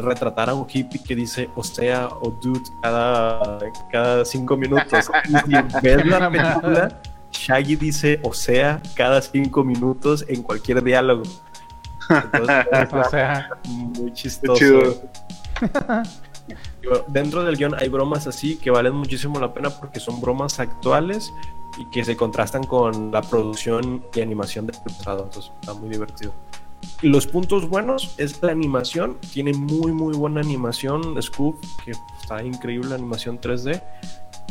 retratara 0.02 0.52
a 0.52 0.54
un 0.57 0.66
hippie 0.69 1.00
que 1.04 1.14
dice 1.14 1.49
o 1.54 1.62
sea 1.62 2.09
o 2.09 2.31
dude 2.42 2.69
cada, 2.83 3.61
cada 3.92 4.25
cinco 4.25 4.57
minutos. 4.57 5.09
Y 5.28 5.37
si 5.37 5.81
ves 5.83 6.04
la 6.04 6.31
película, 6.31 7.00
Shaggy 7.31 7.76
dice 7.76 8.19
o 8.25 8.33
sea 8.33 8.83
cada 8.97 9.23
cinco 9.23 9.62
minutos 9.62 10.25
en 10.26 10.42
cualquier 10.42 10.83
diálogo. 10.83 11.23
Entonces, 12.11 12.92
O 12.92 13.09
sea, 13.09 13.50
muy 13.69 14.12
chistoso. 14.12 14.57
chido. 14.57 14.95
Dentro 17.09 17.45
del 17.45 17.57
guion 17.57 17.75
hay 17.75 17.89
bromas 17.89 18.27
así 18.27 18.57
que 18.57 18.71
valen 18.71 18.95
muchísimo 18.95 19.39
la 19.39 19.53
pena 19.53 19.71
porque 19.71 20.01
son 20.01 20.21
bromas 20.21 20.61
actuales 20.61 21.33
y 21.79 21.85
que 21.87 22.05
se 22.05 22.17
contrastan 22.17 22.65
con 22.65 23.11
la 23.11 23.23
producción 23.23 24.05
y 24.15 24.21
animación 24.21 24.67
del 24.67 24.77
pasado. 24.83 25.25
Entonces 25.25 25.53
está 25.61 25.75
muy 25.75 25.89
divertido. 25.89 26.33
Y 27.01 27.09
los 27.09 27.27
puntos 27.27 27.69
buenos 27.69 28.15
es 28.19 28.43
la 28.43 28.53
animación. 28.53 29.19
Tiene 29.33 29.53
muy, 29.53 29.93
muy 29.93 30.15
buena 30.15 30.41
animación. 30.41 31.21
Scoop, 31.21 31.57
que 31.85 31.93
está 32.21 32.43
increíble 32.43 32.91
la 32.91 32.95
animación 32.97 33.41
3D. 33.41 33.83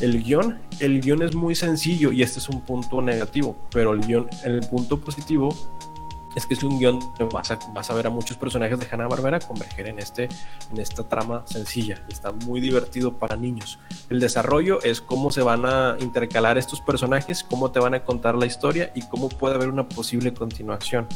El 0.02 0.24
guion, 0.24 0.60
el 0.80 1.00
guion 1.02 1.22
es 1.22 1.36
muy 1.36 1.54
sencillo 1.54 2.12
y 2.12 2.24
este 2.24 2.40
es 2.40 2.50
un 2.50 2.62
punto 2.62 3.02
negativo, 3.02 3.56
pero 3.72 3.94
el 3.94 4.02
guion, 4.02 4.28
el 4.44 4.62
punto 4.62 5.00
positivo 5.00 5.56
es 6.36 6.46
que 6.46 6.54
es 6.54 6.64
un 6.64 6.80
guion 6.80 7.00
donde 7.00 7.26
vas 7.26 7.52
a, 7.52 7.60
vas 7.74 7.90
a 7.90 7.94
ver 7.94 8.08
a 8.08 8.10
muchos 8.10 8.38
personajes 8.38 8.80
de 8.80 8.88
Hanna-Barbera 8.90 9.40
converger 9.40 9.88
en, 9.88 10.00
este, 10.00 10.30
en 10.72 10.80
esta 10.80 11.04
trama 11.04 11.44
sencilla 11.46 12.02
está 12.10 12.32
muy 12.32 12.60
divertido 12.62 13.18
para 13.18 13.36
niños. 13.36 13.80
El 14.10 14.20
desarrollo 14.20 14.82
es 14.82 15.02
cómo 15.02 15.32
se 15.32 15.42
van 15.42 15.66
a 15.66 15.98
intercalar 16.00 16.58
estos 16.58 16.82
personajes, 16.82 17.44
cómo 17.44 17.72
te 17.72 17.80
van 17.80 17.94
a 17.94 18.04
contar 18.04 18.36
la 18.36 18.46
historia 18.46 18.92
y 18.96 19.02
cómo 19.04 19.30
puede 19.30 19.56
haber 19.56 19.70
una 19.70 19.88
posible 19.88 20.34
continuación. 20.34 21.08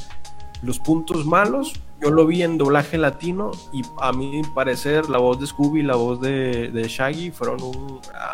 Los 0.61 0.79
puntos 0.79 1.25
malos, 1.25 1.73
yo 2.01 2.09
lo 2.09 2.25
vi 2.25 2.41
en 2.41 2.57
doblaje 2.57 2.97
latino 2.97 3.51
y 3.73 3.81
a 4.01 4.11
mi 4.11 4.41
parecer 4.43 5.09
la 5.09 5.17
voz 5.17 5.39
de 5.39 5.47
Scooby 5.47 5.81
y 5.81 5.83
la 5.83 5.95
voz 5.95 6.21
de, 6.21 6.85
Shaggy 6.87 7.31
fueron 7.31 7.59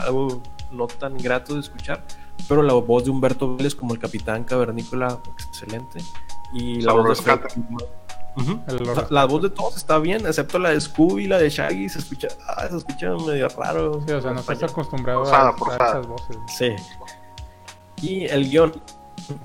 algo 0.05 0.41
no 0.71 0.87
tan 0.87 1.17
grato 1.17 1.55
de 1.55 1.61
escuchar, 1.61 2.05
pero 2.47 2.61
la 2.61 2.73
voz 2.73 3.03
de 3.03 3.09
Humberto 3.09 3.57
Vélez 3.57 3.75
como 3.75 3.93
el 3.93 3.99
capitán 3.99 4.43
cavernícola, 4.43 5.19
excelente. 5.49 5.99
Y 6.53 6.81
la 6.81 6.93
voz, 6.93 7.23
de 7.23 7.33
Ujú. 8.37 8.59
El 8.67 8.83
la, 8.85 9.07
la 9.09 9.25
voz 9.25 9.41
de 9.41 9.49
todos 9.49 9.75
está 9.75 9.99
bien, 9.99 10.25
excepto 10.25 10.57
la 10.57 10.69
de 10.69 10.79
Scooby 10.79 11.25
y 11.25 11.27
la 11.27 11.37
de 11.37 11.49
Shaggy, 11.49 11.89
se 11.89 11.99
escucha, 11.99 12.29
ah, 12.47 12.65
se 12.69 12.77
escucha 12.77 13.09
medio 13.25 13.49
raro. 13.49 14.01
Sí, 14.07 14.13
o 14.13 14.21
sea, 14.21 14.31
no 14.31 14.39
estás 14.39 14.63
acostumbrado 14.63 15.25
Forzada, 15.25 15.47
a, 15.47 15.49
a 15.49 15.57
forzada. 15.57 15.89
esas 15.89 16.07
voces. 16.07 16.37
Sí. 16.57 16.69
Y 18.01 18.25
el 18.25 18.49
guion 18.49 18.71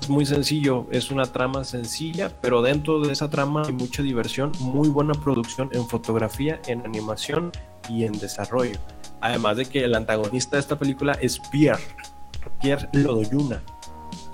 es 0.01 0.09
muy 0.09 0.25
sencillo, 0.25 0.85
es 0.89 1.11
una 1.11 1.25
trama 1.25 1.63
sencilla, 1.63 2.31
pero 2.41 2.61
dentro 2.61 2.99
de 3.01 3.11
esa 3.11 3.29
trama 3.29 3.63
hay 3.65 3.73
mucha 3.73 4.01
diversión, 4.01 4.51
muy 4.59 4.87
buena 4.89 5.13
producción 5.13 5.69
en 5.73 5.85
fotografía, 5.87 6.61
en 6.67 6.85
animación 6.85 7.51
y 7.89 8.05
en 8.05 8.13
desarrollo. 8.13 8.79
Además 9.21 9.57
de 9.57 9.65
que 9.65 9.83
el 9.83 9.95
antagonista 9.95 10.55
de 10.55 10.61
esta 10.61 10.77
película 10.79 11.13
es 11.21 11.39
Pierre, 11.51 11.83
Pierre 12.61 12.87
Lodoyuna, 12.93 13.61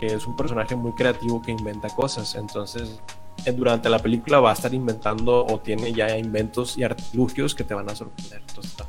es 0.07 0.25
un 0.27 0.35
personaje 0.35 0.75
muy 0.75 0.93
creativo 0.93 1.41
que 1.41 1.51
inventa 1.51 1.87
cosas. 1.89 2.35
Entonces, 2.35 2.99
eh, 3.45 3.51
durante 3.51 3.89
la 3.89 3.99
película 3.99 4.39
va 4.39 4.51
a 4.51 4.53
estar 4.53 4.73
inventando 4.73 5.45
o 5.45 5.59
tiene 5.59 5.91
ya 5.93 6.17
inventos 6.17 6.77
y 6.77 6.83
artilugios 6.83 7.55
que 7.55 7.63
te 7.63 7.73
van 7.73 7.89
a 7.89 7.95
sorprender. 7.95 8.41
Entonces, 8.47 8.71
está- 8.71 8.87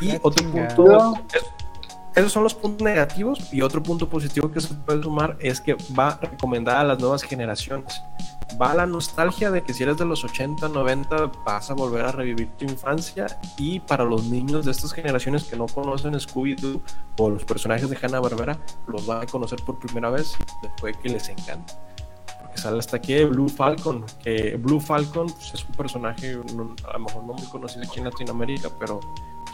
y 0.00 0.10
Ah, 0.12 0.18
otro 0.22 0.50
punto, 0.50 1.14
es- 1.32 1.44
esos 2.14 2.30
son 2.30 2.44
los 2.44 2.54
puntos 2.54 2.84
negativos 2.84 3.52
y 3.52 3.62
otro 3.62 3.82
punto 3.82 4.08
positivo 4.08 4.50
que 4.52 4.60
se 4.60 4.72
puede 4.74 5.02
sumar 5.02 5.36
es 5.40 5.60
que 5.60 5.76
va 5.98 6.18
recomendada 6.22 6.80
a 6.80 6.84
las 6.84 7.00
nuevas 7.00 7.22
generaciones. 7.24 8.00
Va 8.60 8.72
la 8.72 8.86
nostalgia 8.86 9.50
de 9.50 9.64
que 9.64 9.74
si 9.74 9.82
eres 9.82 9.96
de 9.96 10.04
los 10.04 10.22
80, 10.22 10.68
90 10.68 11.32
vas 11.44 11.70
a 11.72 11.74
volver 11.74 12.04
a 12.04 12.12
revivir 12.12 12.48
tu 12.56 12.66
infancia 12.66 13.26
y 13.58 13.80
para 13.80 14.04
los 14.04 14.26
niños 14.26 14.64
de 14.64 14.70
estas 14.70 14.92
generaciones 14.92 15.42
que 15.42 15.56
no 15.56 15.66
conocen 15.66 16.14
Scooby-Doo 16.14 16.80
o 17.18 17.30
los 17.30 17.44
personajes 17.44 17.90
de 17.90 17.98
Hanna-Barbera 18.00 18.60
los 18.86 19.04
van 19.06 19.22
a 19.22 19.26
conocer 19.26 19.58
por 19.64 19.80
primera 19.80 20.10
vez 20.10 20.36
y 20.62 20.80
puede 20.80 20.94
que 20.94 21.08
les 21.08 21.28
encante. 21.28 21.74
Porque 22.40 22.58
sale 22.58 22.78
hasta 22.78 22.98
aquí 22.98 23.24
Blue 23.24 23.48
Falcon, 23.48 24.04
que 24.22 24.56
Blue 24.56 24.78
Falcon 24.78 25.26
pues, 25.26 25.54
es 25.54 25.64
un 25.64 25.74
personaje 25.74 26.34
a 26.34 26.92
lo 26.92 26.98
mejor 27.00 27.24
no 27.24 27.32
muy 27.32 27.46
conocido 27.48 27.82
aquí 27.82 27.98
en 27.98 28.04
Latinoamérica, 28.04 28.68
pero 28.78 29.00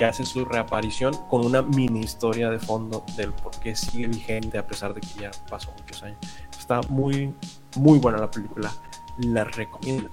que 0.01 0.07
hace 0.07 0.25
su 0.25 0.47
reaparición 0.47 1.13
con 1.29 1.45
una 1.45 1.61
mini 1.61 2.01
historia 2.01 2.49
de 2.49 2.59
fondo 2.59 3.05
del 3.19 3.35
por 3.35 3.53
qué 3.61 3.77
sigue 3.77 4.07
vigente 4.07 4.57
a 4.57 4.67
pesar 4.67 4.95
de 4.95 5.03
que 5.03 5.21
ya 5.21 5.31
pasó 5.51 5.71
muchos 5.79 6.03
años. 6.03 6.17
Está 6.59 6.81
muy, 6.89 7.35
muy 7.77 7.99
buena 7.99 8.17
la 8.17 8.31
película. 8.31 8.73
La 9.19 9.45
recomiendo 9.45 10.09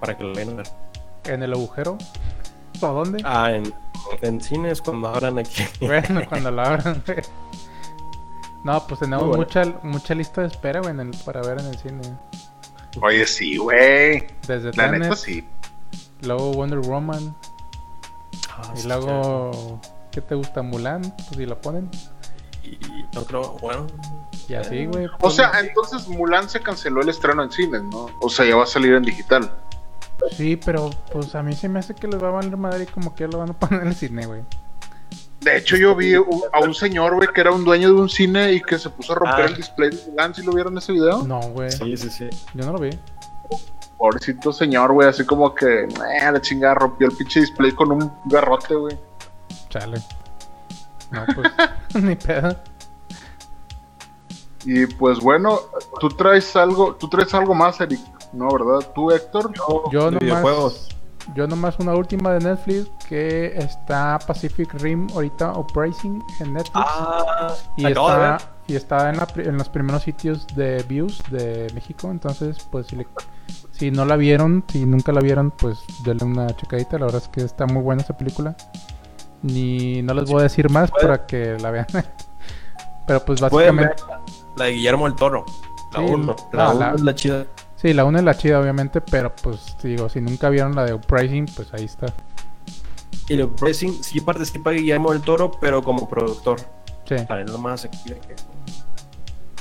para 0.00 0.18
que 0.18 0.24
la 0.24 0.34
ver. 0.34 0.64
En 1.24 1.42
el 1.42 1.54
agujero. 1.54 1.96
¿O 2.82 2.86
dónde? 2.86 3.22
Ah, 3.24 3.52
en, 3.52 3.72
en 4.20 4.38
cines 4.42 4.82
cuando 4.82 5.08
abran 5.08 5.38
aquí. 5.38 5.64
Bueno, 5.80 6.20
cuando 6.28 6.50
la 6.50 6.74
abran. 6.74 7.02
No, 8.64 8.86
pues 8.86 9.00
tenemos 9.00 9.34
mucha, 9.34 9.64
mucha 9.82 10.14
lista 10.14 10.42
de 10.42 10.48
espera, 10.48 10.80
güey, 10.80 10.94
para 11.24 11.40
ver 11.40 11.58
en 11.58 11.66
el 11.68 11.78
cine. 11.78 12.02
Oye, 13.00 13.26
sí, 13.26 13.56
güey. 13.56 14.26
Desde 14.46 14.66
La 14.74 14.84
Tenet, 14.90 15.00
neta 15.00 15.16
sí. 15.16 15.44
luego 16.20 16.52
Wonder 16.52 16.78
Woman, 16.78 17.34
Ah, 18.58 18.74
y 18.82 18.86
luego, 18.86 19.80
¿qué 20.10 20.20
te 20.20 20.34
gusta? 20.34 20.62
Mulan, 20.62 21.02
pues 21.16 21.28
si 21.36 21.46
la 21.46 21.60
ponen. 21.60 21.90
Y 22.64 22.78
no 23.14 23.24
creo, 23.24 23.56
bueno. 23.60 23.86
Y 24.48 24.54
así, 24.54 24.86
güey. 24.86 25.06
O 25.20 25.30
sea, 25.30 25.52
entonces 25.60 26.06
Mulan 26.08 26.48
se 26.48 26.60
canceló 26.60 27.00
el 27.00 27.08
estreno 27.08 27.42
en 27.42 27.50
cines, 27.50 27.82
¿no? 27.82 28.08
O 28.20 28.28
sea, 28.28 28.44
ya 28.44 28.56
va 28.56 28.64
a 28.64 28.66
salir 28.66 28.92
en 28.94 29.02
digital. 29.02 29.50
Sí, 30.36 30.56
pero 30.56 30.90
pues 31.12 31.34
a 31.34 31.42
mí 31.42 31.54
se 31.54 31.68
me 31.68 31.80
hace 31.80 31.94
que 31.94 32.06
les 32.06 32.22
va 32.22 32.28
a 32.28 32.32
valer 32.32 32.56
madre 32.56 32.84
y 32.84 32.86
como 32.86 33.14
que 33.14 33.26
lo 33.26 33.38
van 33.38 33.50
a 33.50 33.52
poner 33.58 33.82
en 33.82 33.88
el 33.88 33.94
cine, 33.94 34.26
güey. 34.26 34.42
De 35.40 35.56
hecho, 35.56 35.76
yo 35.76 35.96
vi 35.96 36.14
un- 36.14 36.42
a 36.52 36.60
un 36.60 36.72
señor, 36.72 37.16
güey, 37.16 37.28
que 37.34 37.40
era 37.40 37.50
un 37.50 37.64
dueño 37.64 37.88
de 37.92 38.00
un 38.00 38.08
cine 38.08 38.52
y 38.52 38.60
que 38.62 38.78
se 38.78 38.90
puso 38.90 39.12
a 39.12 39.16
romper 39.16 39.44
Ah. 39.46 39.48
el 39.48 39.56
display 39.56 39.90
de 39.90 39.98
Mulan. 40.10 40.34
¿Sí 40.34 40.42
lo 40.44 40.52
vieron 40.52 40.78
ese 40.78 40.92
video? 40.92 41.24
No, 41.24 41.40
güey. 41.48 41.70
Sí, 41.72 41.96
sí, 41.96 42.10
sí. 42.10 42.30
Yo 42.54 42.64
no 42.64 42.72
lo 42.72 42.78
vi. 42.78 42.90
Pobrecito 44.02 44.52
señor, 44.52 44.92
güey, 44.92 45.08
así 45.08 45.24
como 45.24 45.54
que, 45.54 45.84
eh, 45.84 46.32
la 46.32 46.40
chingada, 46.40 46.74
rompió 46.74 47.06
el 47.06 47.16
pinche 47.16 47.38
display 47.38 47.70
con 47.70 47.92
un 47.92 48.12
garrote, 48.24 48.74
güey. 48.74 48.98
Chale. 49.68 50.02
No, 51.12 51.24
pues, 51.36 51.52
ni 52.02 52.16
pedo. 52.16 52.56
Y 54.64 54.86
pues 54.86 55.20
bueno, 55.20 55.60
tú 56.00 56.08
traes 56.08 56.56
algo, 56.56 56.96
tú 56.96 57.08
traes 57.08 57.32
algo 57.32 57.54
más, 57.54 57.80
Eric, 57.80 58.00
¿no, 58.32 58.48
verdad? 58.50 58.90
Tú, 58.92 59.12
Héctor. 59.12 59.52
Yo 59.92 60.06
de 60.06 60.10
nomás, 60.10 60.20
videojuegos. 60.20 60.88
yo 61.36 61.46
nomás 61.46 61.78
una 61.78 61.94
última 61.94 62.32
de 62.32 62.40
Netflix 62.40 62.90
que 63.08 63.56
está 63.56 64.18
Pacific 64.26 64.74
Rim 64.80 65.06
ahorita 65.14 65.52
Uprising 65.52 66.20
en 66.40 66.54
Netflix. 66.54 66.72
Ah, 66.74 67.54
y, 67.76 67.86
está, 67.86 68.38
y 68.66 68.74
está 68.74 69.10
en, 69.10 69.18
la 69.18 69.28
en 69.36 69.58
los 69.58 69.68
primeros 69.68 70.02
sitios 70.02 70.44
de 70.56 70.82
views 70.88 71.22
de 71.30 71.70
México. 71.72 72.10
Entonces, 72.10 72.58
pues 72.72 72.88
si, 72.88 72.96
le- 72.96 73.06
si 73.72 73.90
no 73.90 74.04
la 74.04 74.16
vieron, 74.16 74.64
si 74.68 74.84
nunca 74.86 75.12
la 75.12 75.20
vieron, 75.20 75.50
pues 75.50 75.78
denle 76.04 76.24
una 76.24 76.46
checadita. 76.56 76.98
La 76.98 77.06
verdad 77.06 77.22
es 77.22 77.28
que 77.28 77.42
está 77.42 77.66
muy 77.66 77.82
buena 77.82 78.02
esa 78.02 78.16
película. 78.16 78.56
Ni 79.42 80.02
no 80.02 80.14
les 80.14 80.30
voy 80.30 80.40
a 80.40 80.42
decir 80.44 80.70
más 80.70 80.90
para 80.90 81.26
que 81.26 81.58
la 81.58 81.70
vean. 81.70 81.86
Pero 83.06 83.24
pues 83.24 83.40
básicamente... 83.40 83.94
la 84.56 84.66
de 84.66 84.72
Guillermo 84.72 85.06
del 85.06 85.16
Toro. 85.16 85.44
La 85.92 85.98
Sí, 85.98 86.04
1. 86.06 86.24
no, 86.24 86.36
La 86.52 86.70
1 86.70 86.78
la- 86.80 86.94
es 86.94 87.00
la 87.00 87.14
chida. 87.14 87.46
Sí, 87.76 87.92
la 87.92 88.04
una 88.04 88.20
es 88.20 88.24
la 88.24 88.36
chida, 88.36 88.60
obviamente, 88.60 89.00
pero 89.00 89.34
pues 89.34 89.76
digo, 89.82 90.08
si 90.08 90.20
nunca 90.20 90.48
vieron 90.50 90.76
la 90.76 90.84
de 90.84 90.94
Uprising, 90.94 91.46
pues 91.46 91.74
ahí 91.74 91.84
está. 91.84 92.06
Y 93.28 93.34
el 93.34 93.48
Pressing 93.48 94.04
sí 94.04 94.20
participa 94.20 94.70
Guillermo 94.70 95.10
del 95.12 95.20
Toro, 95.22 95.50
pero 95.60 95.82
como 95.82 96.08
productor. 96.08 96.60
Sí, 97.08 97.16
Para 97.26 97.40
él 97.40 97.48
de 97.48 97.90
que- 97.90 98.36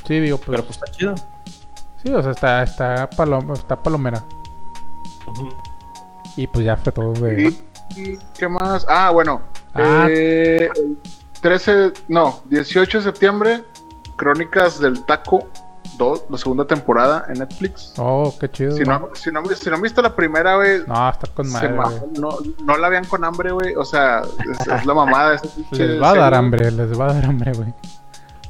sí, 0.08 0.20
digo, 0.20 0.38
pues, 0.38 0.50
Pero 0.52 0.64
pues 0.66 0.78
está 0.78 0.92
chido. 0.92 1.16
Sí, 2.04 2.14
o 2.14 2.22
sea, 2.22 2.32
está, 2.32 2.64
está, 2.64 3.10
palom- 3.10 3.54
está 3.54 3.76
palomera. 3.82 4.24
Ujú. 5.28 5.50
Y 6.38 6.48
pues 6.48 6.66
ya 6.66 6.78
fue 6.78 6.92
todo 6.92 7.14
de... 7.14 7.54
¿Y, 7.96 8.18
qué 8.38 8.48
más? 8.48 8.86
Ah, 8.90 9.12
bueno. 9.12 9.42
Ah. 9.74 10.08
eh, 10.10 10.70
el 10.76 10.98
13, 11.42 11.94
no, 12.08 12.40
18 12.50 13.00
de 13.00 13.04
septiembre, 13.04 13.64
Crónicas 14.16 14.80
del 14.80 15.04
Taco 15.06 15.48
2, 15.98 16.26
la 16.30 16.38
segunda 16.38 16.66
temporada 16.66 17.26
en 17.30 17.40
Netflix. 17.40 17.94
Oh, 17.98 18.34
qué 18.40 18.50
chido. 18.50 18.72
Si 18.78 18.84
no, 18.84 19.10
si, 19.14 19.32
no, 19.32 19.44
si 19.46 19.70
no 19.70 19.76
han 19.76 19.82
visto 19.82 20.02
la 20.02 20.16
primera, 20.16 20.56
güey, 20.56 20.84
No, 20.88 21.10
está 21.10 21.28
con 21.34 21.50
madre, 21.52 21.70
ma- 21.70 21.90
güey. 21.90 22.02
no, 22.20 22.30
no 22.64 22.78
la 22.78 22.90
vean 22.90 23.06
con 23.06 23.24
hambre, 23.24 23.52
güey. 23.52 23.76
O 23.76 23.84
sea, 23.84 24.22
es, 24.22 24.68
es 24.68 24.86
la 24.86 24.94
mamada. 24.94 25.32
de 25.32 25.40
Les 25.88 26.02
va 26.02 26.12
a 26.12 26.16
dar 26.16 26.34
hambre, 26.34 26.72
les 26.72 26.98
va 27.00 27.10
a 27.10 27.14
dar 27.14 27.26
hambre, 27.26 27.52
güey. 27.54 27.74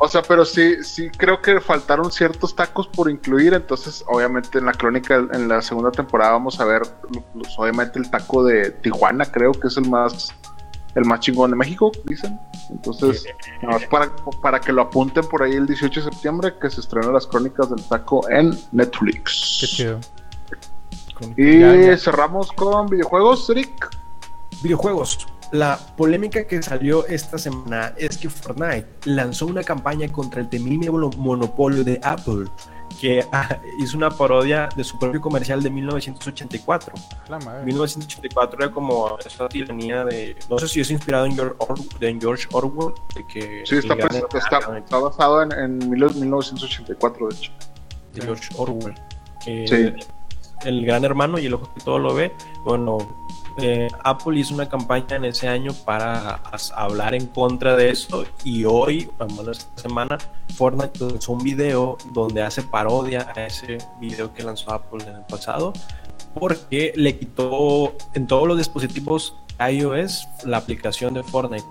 O 0.03 0.07
sea, 0.07 0.23
pero 0.23 0.43
sí, 0.45 0.83
sí 0.83 1.11
creo 1.15 1.43
que 1.43 1.61
faltaron 1.61 2.11
ciertos 2.11 2.55
tacos 2.55 2.87
por 2.87 3.07
incluir. 3.07 3.53
Entonces, 3.53 4.03
obviamente, 4.07 4.57
en 4.57 4.65
la 4.65 4.73
crónica, 4.73 5.15
en 5.31 5.47
la 5.47 5.61
segunda 5.61 5.91
temporada, 5.91 6.31
vamos 6.31 6.59
a 6.59 6.65
ver, 6.65 6.81
pues, 7.33 7.53
obviamente, 7.55 7.99
el 7.99 8.09
taco 8.09 8.43
de 8.43 8.71
Tijuana, 8.71 9.25
creo 9.25 9.51
que 9.51 9.67
es 9.67 9.77
el 9.77 9.87
más, 9.87 10.33
el 10.95 11.05
más 11.05 11.19
chingón 11.19 11.51
de 11.51 11.57
México, 11.57 11.91
dicen. 12.05 12.39
Entonces, 12.71 13.25
nada 13.61 13.77
más 13.77 13.85
para, 13.89 14.11
para 14.41 14.59
que 14.59 14.71
lo 14.73 14.81
apunten 14.81 15.23
por 15.27 15.43
ahí 15.43 15.53
el 15.53 15.67
18 15.67 15.99
de 16.03 16.11
septiembre, 16.11 16.55
que 16.59 16.71
se 16.71 16.81
estrenan 16.81 17.13
las 17.13 17.27
crónicas 17.27 17.69
del 17.69 17.83
taco 17.83 18.27
en 18.31 18.57
Netflix. 18.71 19.59
Qué 19.61 19.67
chido. 19.67 19.99
Y 21.37 21.59
Ya, 21.59 21.75
ya. 21.75 21.97
cerramos 21.97 22.51
con 22.53 22.87
videojuegos, 22.87 23.47
Rick. 23.49 23.87
Videojuegos. 24.63 25.27
La 25.51 25.77
polémica 25.97 26.47
que 26.47 26.61
salió 26.63 27.05
esta 27.07 27.37
semana 27.37 27.93
es 27.97 28.17
que 28.17 28.29
Fortnite 28.29 28.87
lanzó 29.05 29.45
una 29.47 29.63
campaña 29.63 30.09
contra 30.11 30.39
el 30.41 30.47
temible 30.49 30.89
mono- 30.89 31.09
monopolio 31.17 31.83
de 31.83 31.99
Apple, 32.03 32.45
que 33.01 33.25
ah, 33.33 33.57
hizo 33.79 33.97
una 33.97 34.09
parodia 34.09 34.69
de 34.77 34.83
su 34.85 34.97
propio 34.97 35.19
comercial 35.19 35.61
de 35.61 35.69
1984. 35.69 36.93
La 37.29 37.37
madre. 37.39 37.65
1984 37.65 38.63
era 38.63 38.71
como 38.73 39.17
esta 39.25 39.49
tiranía 39.49 40.05
de. 40.05 40.37
No 40.49 40.57
sé 40.57 40.67
si 40.69 40.79
es 40.79 40.89
inspirado 40.89 41.25
en 41.25 41.35
George, 41.35 41.55
Or- 41.57 41.79
en 41.99 42.21
George 42.21 42.47
Orwell, 42.53 42.93
de 43.15 43.27
que. 43.27 43.63
Sí, 43.65 43.75
está, 43.77 43.95
está, 43.95 44.77
está 44.77 44.97
basado 44.99 45.41
en, 45.43 45.51
en 45.51 45.89
mil- 45.89 46.15
1984, 46.15 47.27
de 47.27 47.35
hecho. 47.35 47.51
de 48.13 48.21
George 48.21 48.49
Orwell. 48.57 48.95
Sí. 49.43 49.93
el 50.63 50.85
gran 50.85 51.03
hermano 51.03 51.39
y 51.39 51.47
el 51.47 51.55
ojo 51.55 51.73
que 51.73 51.81
todo 51.83 51.97
lo 51.99 52.13
ve. 52.13 52.31
Bueno, 52.63 52.97
eh, 53.61 53.87
Apple 54.03 54.39
hizo 54.39 54.53
una 54.53 54.67
campaña 54.67 55.15
en 55.15 55.25
ese 55.25 55.47
año 55.47 55.73
para 55.85 56.41
hablar 56.75 57.13
en 57.13 57.27
contra 57.27 57.75
de 57.75 57.89
eso 57.89 58.25
y 58.43 58.65
hoy, 58.65 59.09
menos 59.19 59.59
esta 59.59 59.81
semana, 59.81 60.17
Fortnite 60.55 60.99
lanzó 60.99 61.33
un 61.33 61.43
video 61.43 61.97
donde 62.11 62.41
hace 62.41 62.61
parodia 62.63 63.31
a 63.35 63.45
ese 63.45 63.77
video 63.99 64.33
que 64.33 64.43
lanzó 64.43 64.71
Apple 64.71 65.03
en 65.07 65.15
el 65.15 65.25
pasado 65.25 65.73
porque 66.33 66.93
le 66.95 67.17
quitó 67.17 67.93
en 68.13 68.27
todos 68.27 68.47
los 68.47 68.57
dispositivos 68.57 69.35
iOS 69.59 70.27
la 70.45 70.57
aplicación 70.57 71.13
de 71.13 71.23
Fortnite 71.23 71.65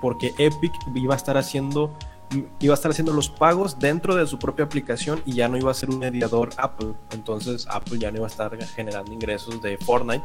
porque 0.00 0.34
Epic 0.38 0.72
iba 0.94 1.14
a 1.14 1.16
estar 1.16 1.36
haciendo 1.36 1.96
iba 2.60 2.74
a 2.74 2.76
estar 2.76 2.90
haciendo 2.90 3.12
los 3.12 3.28
pagos 3.28 3.78
dentro 3.78 4.14
de 4.14 4.26
su 4.26 4.38
propia 4.38 4.64
aplicación 4.64 5.22
y 5.24 5.34
ya 5.34 5.48
no 5.48 5.56
iba 5.56 5.70
a 5.70 5.74
ser 5.74 5.90
un 5.90 5.98
mediador 5.98 6.50
Apple. 6.56 6.94
Entonces 7.12 7.66
Apple 7.70 7.98
ya 7.98 8.10
no 8.10 8.18
iba 8.18 8.26
a 8.26 8.30
estar 8.30 8.56
generando 8.66 9.12
ingresos 9.12 9.60
de 9.62 9.76
Fortnite 9.78 10.24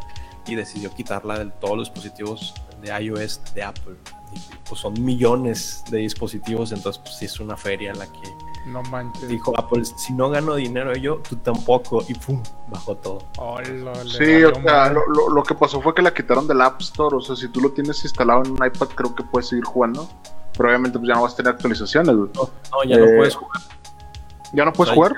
y 0.50 0.56
decidió 0.56 0.94
quitarla 0.94 1.40
de 1.40 1.46
todos 1.52 1.78
los 1.78 1.88
dispositivos 1.88 2.54
de 2.82 2.90
iOS 3.04 3.42
de 3.54 3.64
Apple. 3.64 3.96
Y, 4.34 4.40
pues 4.68 4.82
son 4.82 4.94
millones 5.04 5.84
de 5.90 6.00
dispositivos, 6.00 6.72
entonces 6.72 7.02
pues 7.02 7.16
sí 7.18 7.26
es 7.26 7.40
una 7.40 7.58
feria 7.58 7.94
la 7.96 8.06
que 8.06 8.30
No 8.68 8.84
manches. 8.84 9.28
dijo 9.28 9.58
Apple, 9.58 9.84
si 9.86 10.14
no 10.14 10.30
gano 10.30 10.54
dinero 10.56 10.94
yo, 10.96 11.18
tú 11.28 11.36
tampoco. 11.38 12.04
Y 12.08 12.14
pum, 12.14 12.42
bajó 12.68 12.96
todo. 12.96 13.20
Sí, 14.08 14.44
o 14.44 14.54
sea, 14.62 14.90
lo, 14.92 15.02
lo- 15.08 15.30
lo 15.30 15.44
que 15.44 15.56
pasó 15.56 15.82
fue 15.82 15.96
que 15.96 16.02
la 16.04 16.14
quitaron 16.14 16.48
del 16.48 16.62
App 16.62 16.80
Store. 16.82 17.16
O 17.16 17.22
sea, 17.22 17.36
si 17.36 17.48
tú 17.48 17.60
lo 17.62 17.72
tienes 17.72 18.04
instalado 18.04 18.44
en 18.44 18.52
un 18.52 18.58
iPad, 18.66 18.88
creo 18.96 19.16
que 19.16 19.24
puedes 19.24 19.50
seguir 19.50 19.66
jugando. 19.66 20.08
Pero 20.56 20.70
obviamente 20.70 21.00
pues 21.00 21.08
ya 21.08 21.16
no 21.16 21.24
vas 21.24 21.34
a 21.34 21.38
tener 21.38 21.54
actualizaciones, 21.54 22.16
güey. 22.16 22.30
No, 22.36 22.50
no, 22.72 22.84
ya 22.84 22.98
no 22.98 23.06
Eh, 23.06 23.16
puedes 23.18 23.36
jugar. 23.36 23.62
¿Ya 24.54 24.66
no 24.66 24.74
puedes 24.74 24.94
jugar? 24.94 25.14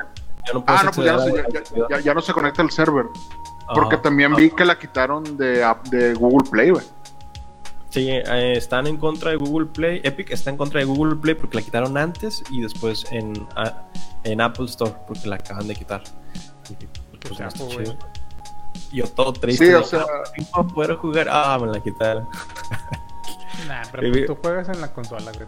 Ya 0.47 0.53
no 0.53 0.65
puedes 0.65 0.81
Ah, 0.81 0.83
no, 0.85 0.91
pues 0.91 1.05
ya 1.05 1.13
no, 1.13 1.19
se, 1.23 1.31
ya, 1.33 1.35
ya- 1.51 1.59
actividad. 1.59 1.88
ya- 1.89 2.00
ya 2.00 2.13
no 2.13 2.21
se 2.21 2.33
conecta 2.33 2.61
el 2.61 2.71
server. 2.71 3.05
Porque 3.74 3.96
Ajá. 3.96 4.01
también 4.01 4.36
vi 4.36 4.50
que 4.51 4.65
la 4.65 4.77
quitaron 4.77 5.38
de, 5.38 5.65
de 5.89 6.13
Google 6.13 6.50
Play, 6.50 6.70
güey. 6.72 6.86
Sí, 7.89 8.08
eh, 8.10 8.53
están 8.58 8.88
en 8.88 8.98
contra 8.98 9.32
de 9.32 9.38
Google 9.38 9.68
Play. 9.68 10.00
Epic 10.03 10.32
está 10.32 10.50
en 10.50 10.58
contra 10.58 10.80
de 10.80 10.86
Google 10.86 11.15
Play 11.18 11.36
porque 11.36 11.58
la 11.58 11.62
quitaron 11.63 11.98
antes 11.98 12.41
y 12.50 12.62
después 12.62 13.06
en, 13.12 13.48
a- 13.56 13.84
en 14.24 14.39
Apple 14.41 14.65
Store 14.65 14.94
porque 15.08 15.27
la 15.27 15.36
acaban 15.36 15.68
de 15.68 15.75
quitar. 15.75 16.01
Pues, 17.22 17.39
no 17.39 17.48
está 17.48 17.58
chapo, 17.58 17.70
chido. 17.70 17.96
Yo 18.94 19.06
todo 19.08 19.34
triste. 19.34 19.68
Sí, 19.68 19.74
o 19.74 19.84
sea- 19.84 20.06
"Ah, 20.10 20.41
no 20.58 20.68
poder 20.68 20.96
jugar. 20.96 21.27
Ah, 21.30 21.58
me 21.62 21.68
la 21.68 21.80
quitaron. 21.82 22.27
Nah, 23.68 23.84
pero 23.91 24.12
pues 24.12 24.25
tú 24.25 24.36
juegas 24.41 24.70
en 24.70 24.82
la 24.82 24.91
consola, 24.91 25.32
güey. 25.34 25.46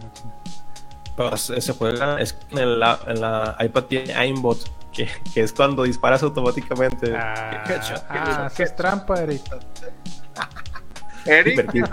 Pero 1.15 1.35
se 1.37 1.59
se 1.61 1.73
juega, 1.73 2.19
es 2.19 2.33
que 2.33 2.61
en 2.61 2.79
la, 2.79 2.99
en 3.07 3.21
la 3.21 3.55
iPad 3.59 3.83
tiene 3.85 4.13
aimbot, 4.13 4.59
que, 4.93 5.09
que 5.33 5.41
es 5.41 5.51
cuando 5.53 5.83
disparas 5.83 6.23
automáticamente. 6.23 7.15
Ah, 7.15 7.63
Headshot, 7.67 8.05
ah, 8.09 8.15
headshot, 8.15 8.39
haces 8.45 8.59
headshot. 8.59 8.75
trampa, 8.77 9.21
Eric. 9.21 9.41
Eric. 11.25 11.89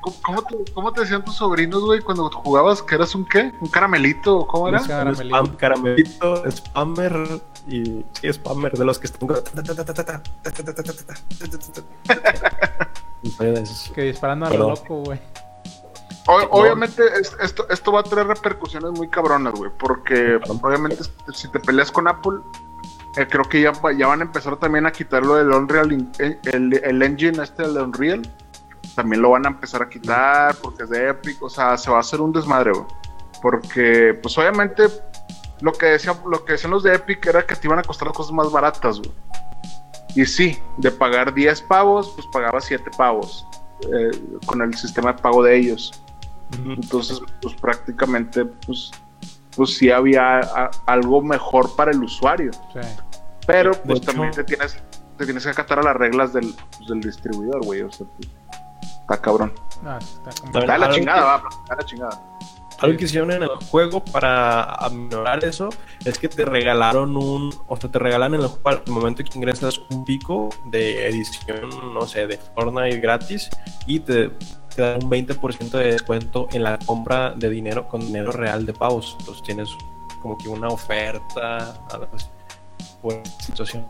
¿cómo, 0.00 0.16
cómo- 0.22 0.42
te, 0.42 0.72
cómo 0.74 0.92
te 0.92 1.00
decían 1.00 1.24
tus 1.24 1.36
sobrinos, 1.36 1.82
güey, 1.84 2.00
cuando 2.00 2.30
jugabas? 2.30 2.82
¿Que 2.82 2.96
eras 2.96 3.14
un 3.14 3.24
qué? 3.26 3.50
¿Un 3.60 3.68
caramelito? 3.68 4.46
¿Cómo 4.46 4.68
era? 4.68 4.80
Caramelito. 4.86 5.24
spam, 5.36 5.56
caramelito, 5.56 6.50
spammer 6.50 7.40
y 7.66 8.04
sí, 8.12 8.32
spammer 8.32 8.72
de 8.72 8.84
los 8.84 8.98
que 8.98 9.06
están. 9.06 9.26
Que 13.94 14.02
disparando 14.02 14.46
a 14.46 14.50
lo 14.50 14.68
loco, 14.70 14.96
güey. 15.02 15.18
O- 16.26 16.38
obviamente 16.60 17.02
es- 17.20 17.36
esto, 17.40 17.66
esto 17.68 17.92
va 17.92 18.00
a 18.00 18.02
traer 18.02 18.26
repercusiones 18.26 18.92
muy 18.92 19.08
cabronas, 19.08 19.52
güey, 19.54 19.70
porque 19.78 20.38
obviamente 20.62 20.98
si 21.34 21.48
te 21.50 21.60
peleas 21.60 21.90
con 21.92 22.08
Apple, 22.08 22.38
eh, 23.16 23.26
creo 23.28 23.44
que 23.44 23.60
ya, 23.60 23.72
ya 23.96 24.06
van 24.06 24.20
a 24.20 24.24
empezar 24.24 24.56
también 24.56 24.86
a 24.86 24.92
quitarlo 24.92 25.34
del 25.36 25.50
Unreal, 25.50 26.08
eh, 26.18 26.38
el, 26.52 26.72
el 26.82 27.02
engine 27.02 27.42
este 27.42 27.62
del 27.62 27.76
Unreal, 27.76 28.22
también 28.96 29.22
lo 29.22 29.30
van 29.30 29.44
a 29.46 29.50
empezar 29.50 29.82
a 29.82 29.88
quitar 29.88 30.54
porque 30.56 30.84
es 30.84 30.90
de 30.90 31.10
Epic, 31.10 31.42
o 31.42 31.50
sea, 31.50 31.76
se 31.76 31.90
va 31.90 31.98
a 31.98 32.00
hacer 32.00 32.20
un 32.20 32.32
desmadre, 32.32 32.72
güey, 32.72 32.86
porque 33.42 34.18
pues 34.22 34.36
obviamente 34.38 34.84
lo 35.60 35.72
que, 35.72 35.86
decía, 35.86 36.14
lo 36.26 36.44
que 36.44 36.52
decían 36.52 36.70
los 36.72 36.82
de 36.82 36.94
Epic 36.94 37.24
era 37.26 37.46
que 37.46 37.54
te 37.56 37.66
iban 37.66 37.78
a 37.78 37.82
costar 37.82 38.08
las 38.08 38.16
cosas 38.16 38.32
más 38.32 38.50
baratas, 38.50 38.98
güey. 38.98 39.12
Y 40.16 40.26
sí, 40.26 40.58
de 40.76 40.90
pagar 40.90 41.34
10 41.34 41.60
pavos, 41.62 42.12
pues 42.14 42.26
pagaba 42.32 42.60
7 42.60 42.88
pavos 42.96 43.46
eh, 43.92 44.10
con 44.46 44.62
el 44.62 44.72
sistema 44.76 45.12
de 45.12 45.20
pago 45.20 45.42
de 45.42 45.56
ellos. 45.56 46.00
Entonces, 46.66 47.20
pues 47.42 47.54
prácticamente, 47.54 48.44
pues, 48.44 48.90
pues 49.56 49.76
sí 49.76 49.90
había 49.90 50.38
a- 50.40 50.70
algo 50.86 51.22
mejor 51.22 51.74
para 51.76 51.90
el 51.92 52.02
usuario. 52.02 52.50
Sí. 52.72 52.80
Pero 53.46 53.72
De 53.72 53.76
pues 53.80 53.98
hecho- 53.98 54.12
también 54.12 54.32
te 54.32 54.44
tienes, 54.44 54.82
te 55.18 55.24
tienes 55.24 55.44
que 55.44 55.50
acatar 55.50 55.78
a 55.78 55.82
las 55.82 55.96
reglas 55.96 56.32
del, 56.32 56.54
pues, 56.76 56.88
del 56.88 57.00
distribuidor, 57.00 57.64
güey. 57.64 57.82
O 57.82 57.90
sea, 57.92 58.06
pues, 58.16 58.28
está 59.02 59.20
cabrón. 59.20 59.52
No, 59.82 59.98
está 59.98 60.78
la 60.78 60.90
chingada, 60.90 61.38
que- 61.38 61.44
va, 61.44 61.48
está 61.62 61.74
de 61.76 61.82
la 61.82 61.86
chingada. 61.88 62.22
Algo 62.80 62.98
que 62.98 63.04
hicieron 63.04 63.30
en 63.30 63.44
el 63.44 63.48
juego 63.70 64.04
para 64.04 64.64
aminorar 64.74 65.44
eso 65.44 65.68
es 66.04 66.18
que 66.18 66.28
te 66.28 66.44
regalaron 66.44 67.16
un, 67.16 67.54
o 67.68 67.76
sea, 67.76 67.88
te 67.90 67.98
regalan 68.00 68.34
en 68.34 68.40
el 68.40 68.48
juego 68.48 68.68
al 68.68 68.82
momento 68.88 69.22
que 69.22 69.38
ingresas 69.38 69.80
un 69.90 70.04
pico 70.04 70.48
de 70.66 71.06
edición, 71.06 71.70
no 71.94 72.00
sé, 72.06 72.26
de 72.26 72.36
Fortnite 72.36 72.98
gratis 72.98 73.48
y 73.86 74.00
te, 74.00 74.32
te 74.74 74.82
dan 74.82 75.04
un 75.04 75.10
20% 75.10 75.70
de 75.70 75.92
descuento 75.92 76.48
en 76.52 76.62
la 76.62 76.78
compra 76.78 77.32
de 77.36 77.48
dinero 77.50 77.88
con 77.88 78.00
dinero 78.00 78.32
real 78.32 78.66
de 78.66 78.72
pavos. 78.72 79.16
Entonces 79.20 79.42
tienes 79.42 79.70
como 80.20 80.36
que 80.38 80.48
una 80.48 80.68
oferta. 80.68 81.74
Buena 83.02 83.24
situación. 83.40 83.86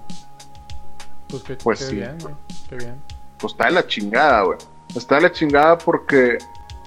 Pues, 1.28 1.42
qué, 1.42 1.56
Pues 1.56 1.78
qué 1.80 1.84
sí. 1.86 1.94
bien, 1.96 2.18
güey. 2.20 2.34
Qué 2.68 2.76
bien. 2.76 3.02
Pues 3.38 3.52
está 3.52 3.66
de 3.66 3.72
la 3.72 3.86
chingada, 3.86 4.42
güey. 4.42 4.58
Está 4.94 5.16
de 5.16 5.20
la 5.22 5.32
chingada 5.32 5.78
porque, 5.78 6.38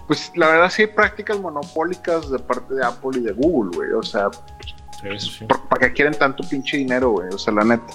pues 0.08 0.32
la 0.36 0.48
verdad 0.48 0.70
sí 0.70 0.84
hay 0.84 0.88
prácticas 0.88 1.40
monopólicas 1.40 2.30
de 2.30 2.40
parte 2.40 2.74
de 2.74 2.86
Apple 2.86 3.12
y 3.20 3.22
de 3.22 3.32
Google, 3.34 3.76
güey. 3.76 3.92
O 3.94 4.04
sea, 4.04 4.30
Sí, 5.02 5.08
eso 5.10 5.30
sí. 5.32 5.46
¿para 5.70 5.88
qué 5.88 5.94
quieren 5.94 6.14
tanto 6.16 6.44
pinche 6.50 6.78
dinero, 6.78 7.12
güey? 7.12 7.30
O 7.32 7.38
sea, 7.38 7.54
la 7.54 7.64
neta. 7.64 7.94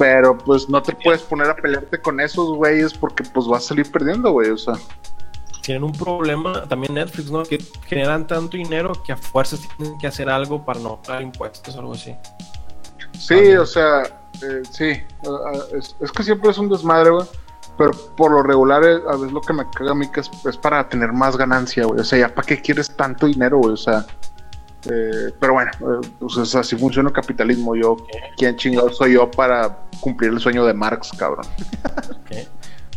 Pero 0.00 0.38
pues 0.38 0.66
no 0.66 0.82
te 0.82 0.94
puedes 0.94 1.20
poner 1.20 1.50
a 1.50 1.54
pelearte 1.54 2.00
con 2.00 2.20
esos 2.20 2.56
güeyes 2.56 2.94
porque 2.94 3.22
pues 3.22 3.46
vas 3.46 3.66
a 3.66 3.68
salir 3.68 3.92
perdiendo, 3.92 4.32
güey. 4.32 4.48
O 4.48 4.56
sea, 4.56 4.72
Tienen 5.60 5.84
un 5.84 5.92
problema 5.92 6.64
también 6.66 6.94
Netflix, 6.94 7.30
¿no? 7.30 7.42
Que 7.42 7.62
generan 7.86 8.26
tanto 8.26 8.56
dinero 8.56 8.92
que 9.04 9.12
a 9.12 9.18
fuerzas 9.18 9.60
tienen 9.76 9.98
que 9.98 10.06
hacer 10.06 10.30
algo 10.30 10.64
para 10.64 10.80
no 10.80 11.02
pagar 11.02 11.20
impuestos 11.20 11.76
o 11.76 11.80
algo 11.80 11.92
así. 11.92 12.16
sí, 13.12 13.52
o 13.56 13.66
sea, 13.66 14.04
eh, 14.40 14.62
sí. 14.70 15.02
es, 15.76 15.94
es 16.00 16.12
que 16.12 16.22
siempre 16.22 16.50
es 16.50 16.56
un 16.56 16.70
desmadre, 16.70 17.10
güey. 17.10 17.26
Pero 17.76 17.90
por 18.16 18.30
lo 18.30 18.42
regular, 18.42 18.82
eh, 18.82 19.02
a 19.06 19.16
veces 19.16 19.32
lo 19.32 19.42
que 19.42 19.52
me 19.52 19.68
caga 19.68 19.90
a 19.90 19.94
mí 19.94 20.10
que 20.10 20.20
es, 20.20 20.30
es 20.46 20.56
para 20.56 20.88
tener 20.88 21.12
más 21.12 21.36
ganancia, 21.36 21.84
güey. 21.84 22.00
O 22.00 22.04
sea, 22.04 22.20
ya 22.20 22.34
para 22.34 22.46
qué 22.46 22.62
quieres 22.62 22.96
tanto 22.96 23.26
dinero, 23.26 23.58
güey. 23.58 23.74
O 23.74 23.76
sea, 23.76 24.06
eh, 24.90 25.32
pero 25.38 25.52
bueno, 25.54 25.70
eh, 25.80 26.08
pues, 26.18 26.36
sea, 26.48 26.60
así 26.60 26.76
funciona 26.76 27.08
el 27.08 27.14
capitalismo. 27.14 27.74
Yo, 27.76 27.96
¿quién 28.36 28.56
chingado 28.56 28.90
soy 28.90 29.14
yo 29.14 29.30
para 29.30 29.76
cumplir 30.00 30.30
el 30.30 30.40
sueño 30.40 30.64
de 30.64 30.74
Marx, 30.74 31.10
cabrón? 31.16 31.46
¿ok? 32.10 32.36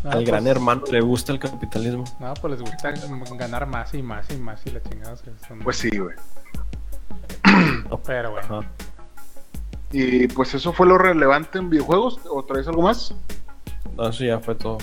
No, 0.04 0.12
Al 0.12 0.18
pues, 0.18 0.28
gran 0.28 0.48
hermano 0.48 0.84
le 0.92 1.00
gusta 1.02 1.32
el 1.32 1.40
capitalismo. 1.40 2.04
No, 2.20 2.34
pues 2.36 2.52
les 2.60 2.62
gusta 2.62 2.92
ganar 3.38 3.66
más 3.68 3.94
y 3.94 4.02
más 4.04 4.30
y 4.32 4.38
más 4.38 4.66
y 4.66 4.72
la 4.72 4.82
chingada. 4.84 5.14
o 5.14 5.18
sea, 5.18 5.34
son- 5.48 5.60
Pues 5.60 5.78
sí, 5.78 5.90
güey. 5.98 6.16
Pero 8.06 8.32
bueno. 8.32 8.60
Ajá. 8.60 8.70
Y 9.92 10.28
pues 10.28 10.54
eso 10.56 10.74
fue 10.74 10.88
lo 10.88 10.98
relevante 10.98 11.60
en 11.60 11.70
videojuegos. 11.70 12.20
¿O 12.30 12.44
traes 12.44 12.68
algo 12.68 12.82
más? 12.82 13.14
No, 13.96 14.10
eso 14.10 14.24
ya 14.24 14.40
fue 14.40 14.56
todo. 14.56 14.80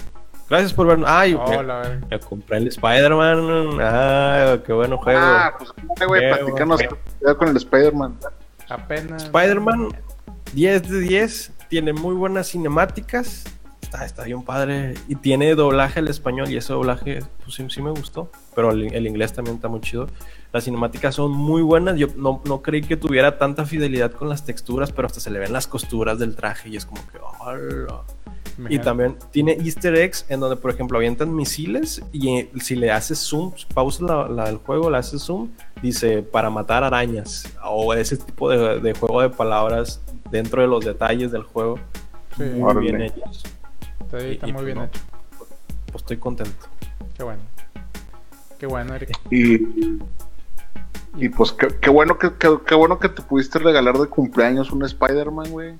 Gracias 0.51 0.75
por 0.75 0.89
vernos. 0.89 1.09
Ay, 1.09 1.35
me, 1.35 1.59
Hola, 1.59 2.01
me 2.11 2.19
compré 2.19 2.57
el 2.57 2.67
Spider-Man. 2.67 3.79
Ah, 3.81 4.59
qué 4.67 4.73
bueno 4.73 4.99
juego. 4.99 5.21
Ah, 5.23 5.55
pues 5.57 5.71
platícanos 5.97 6.81
bueno. 6.81 6.91
qué 6.91 6.97
pedo 7.21 7.39
con 7.39 7.49
el 7.49 7.57
Spider-Man. 7.57 8.19
Apenas. 8.69 9.25
Spider-Man 9.27 9.91
10 10.53 10.91
de 10.91 11.01
10. 11.03 11.53
Tiene 11.69 11.93
muy 11.93 12.17
buenas 12.17 12.49
cinemáticas. 12.49 13.45
Está, 13.81 14.05
está 14.05 14.25
bien 14.25 14.43
padre. 14.43 14.95
Y 15.07 15.15
tiene 15.15 15.55
doblaje 15.55 16.01
al 16.01 16.09
español. 16.09 16.51
Y 16.51 16.57
ese 16.57 16.73
doblaje, 16.73 17.23
pues 17.45 17.55
sí, 17.55 17.65
sí 17.71 17.81
me 17.81 17.91
gustó. 17.91 18.33
Pero 18.57 18.73
el, 18.73 18.93
el 18.93 19.07
inglés 19.07 19.33
también 19.33 19.55
está 19.55 19.69
muy 19.69 19.81
chido. 19.83 20.09
Las 20.53 20.65
cinemáticas 20.65 21.15
son 21.15 21.31
muy 21.31 21.63
buenas. 21.63 21.97
Yo 21.97 22.09
no, 22.17 22.43
no 22.45 22.61
creí 22.61 22.83
que 22.83 22.97
tuviera 22.97 23.39
tanta 23.39 23.67
fidelidad 23.67 24.11
con 24.11 24.29
las 24.29 24.45
texturas. 24.45 24.91
Pero 24.91 25.07
hasta 25.07 25.21
se 25.21 25.31
le 25.31 25.39
ven 25.39 25.53
las 25.53 25.69
costuras 25.69 26.19
del 26.19 26.35
traje. 26.35 26.71
Y 26.71 26.77
es 26.77 26.87
como 26.87 27.01
que. 27.07 27.21
Y 28.68 28.79
también 28.79 29.16
tiene 29.31 29.53
easter 29.53 29.94
eggs 29.94 30.26
en 30.29 30.38
donde, 30.40 30.57
por 30.57 30.70
ejemplo, 30.70 30.98
avientan 30.98 31.35
misiles 31.35 32.03
y 32.12 32.29
eh, 32.37 32.50
si 32.61 32.76
le 32.76 32.90
haces 32.90 33.18
zoom, 33.18 33.53
pausas 33.72 34.03
la, 34.03 34.29
la 34.29 34.44
del 34.46 34.59
juego, 34.59 34.90
le 34.90 34.98
haces 34.98 35.22
zoom, 35.22 35.48
dice 35.81 36.22
para 36.22 36.50
matar 36.50 36.85
arañas 36.85 37.48
o 37.64 37.94
ese 37.94 38.18
tipo 38.18 38.50
de, 38.50 38.81
de 38.81 38.92
juego 38.92 39.22
de 39.22 39.31
palabras 39.31 40.03
dentro 40.31 40.61
de 40.61 40.68
los 40.68 40.85
detalles 40.85 41.33
del 41.33 41.42
juego. 41.44 41.79
Sí, 42.37 42.42
Muy 42.42 42.62
Órale. 42.70 42.81
bien 42.81 43.03
hechos. 43.03 43.44
está, 44.00 44.18
está 44.18 44.46
y- 44.48 44.53
muy 44.53 44.62
y 44.62 44.64
bien 44.66 44.79
no. 44.79 44.85
hecho. 44.85 45.00
Pues 45.38 46.03
estoy 46.03 46.16
contento. 46.18 46.66
Qué 47.16 47.22
bueno. 47.22 47.40
Qué 48.59 48.66
bueno, 48.66 48.94
Eric. 48.94 49.18
Y, 49.31 49.55
y 51.16 51.29
pues 51.31 51.53
qué, 51.53 51.68
qué 51.81 51.88
bueno 51.88 52.18
que, 52.18 52.31
qué, 52.38 52.59
qué 52.66 52.74
bueno 52.74 52.98
que 52.98 53.09
te 53.09 53.22
pudiste 53.22 53.59
regalar 53.59 53.96
de 53.98 54.07
cumpleaños 54.07 54.70
un 54.70 54.85
Spider-Man, 54.85 55.50
güey. 55.50 55.74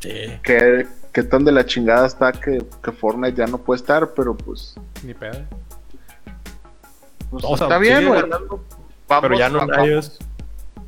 Sí. 0.00 0.10
Que, 0.42 0.86
qué 1.12 1.22
tan 1.22 1.44
de 1.44 1.52
la 1.52 1.64
chingada 1.66 2.06
está 2.06 2.32
que, 2.32 2.64
que 2.82 2.92
Fortnite 2.92 3.36
ya 3.36 3.46
no 3.46 3.58
puede 3.58 3.76
estar, 3.80 4.12
pero 4.14 4.36
pues, 4.36 4.74
Ni 5.02 5.14
pedo. 5.14 5.38
pues 7.30 7.44
O 7.46 7.56
sea, 7.56 7.66
está 7.66 7.78
bien, 7.78 8.08
güey. 8.08 8.22
pero 9.20 9.34
ya 9.36 9.48
no 9.48 9.60
ellos. 9.84 10.18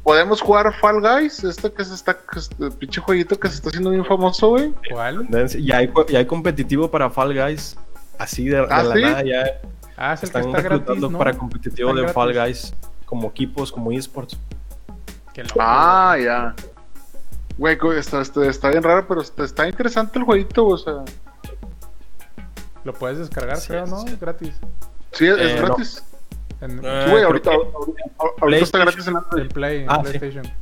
Podemos 0.02 0.42
jugar 0.42 0.70
Fall 0.80 1.00
Guys, 1.00 1.42
este 1.44 1.72
que 1.72 1.82
se 1.82 1.94
está, 1.94 2.14
que 2.14 2.38
este 2.38 2.70
pinche 2.72 3.00
jueguito 3.00 3.38
que 3.40 3.48
se 3.48 3.54
está 3.54 3.70
haciendo 3.70 3.88
bien 3.90 4.04
famoso, 4.04 4.50
güey. 4.50 4.74
¿Cuál? 4.92 5.26
Ya 5.62 5.78
hay, 5.78 5.90
ya 6.10 6.18
hay 6.18 6.26
competitivo 6.26 6.90
para 6.90 7.08
Fall 7.08 7.32
Guys. 7.34 7.76
Así 8.18 8.44
de, 8.44 8.58
de 8.58 8.66
¿Ah, 8.70 8.82
la 8.82 8.94
sí? 8.94 9.00
nada 9.02 9.22
ya 9.24 9.44
Ah, 9.96 10.12
es 10.14 10.22
el 10.22 10.30
que 10.30 10.38
están 10.38 10.42
está 10.42 10.60
gratis, 10.60 10.70
reclutando 10.70 11.10
¿no? 11.10 11.18
para 11.18 11.32
competitivo 11.32 11.90
Está 11.90 12.02
de 12.02 12.08
Fall. 12.12 12.34
Guys. 12.34 12.74
Como 13.06 13.28
equipos, 13.28 13.72
como 13.72 13.90
esports. 13.92 14.36
Qué 15.32 15.42
loco, 15.44 15.56
Ah, 15.60 16.10
güey. 16.14 16.24
ya. 16.26 16.54
Güey, 17.56 17.78
está, 17.96 18.20
está, 18.20 18.46
está 18.48 18.70
bien 18.70 18.82
raro, 18.82 19.06
pero 19.06 19.20
está, 19.20 19.44
está 19.44 19.68
interesante 19.68 20.18
el 20.18 20.24
jueguito, 20.24 20.66
o 20.66 20.76
sea. 20.76 21.04
Lo 22.84 22.92
puedes 22.92 23.18
descargar, 23.18 23.56
Sí, 23.58 23.68
creo, 23.68 23.86
¿no? 23.86 23.98
sí. 24.00 24.16
Gratis. 24.20 24.54
Sí, 25.12 25.26
es, 25.26 25.38
Eh, 25.38 25.54
es 25.54 25.60
no. 25.60 25.66
gratis. 25.68 26.04
En, 26.60 26.84
Eh, 26.84 27.02
Sí, 27.04 27.10
güey, 27.10 27.22
ahorita, 27.24 27.50
que 27.50 27.56
ahorita, 27.56 28.02
ahorita 28.40 28.64
está 28.64 28.78
gratis 28.78 29.06
en 29.06 29.16
Android. 29.16 29.42
en 29.42 29.48
Play, 29.48 29.82
en 29.84 29.90
Ah, 29.90 29.96
sí. 30.04 30.18
PlayStation. 30.18 30.52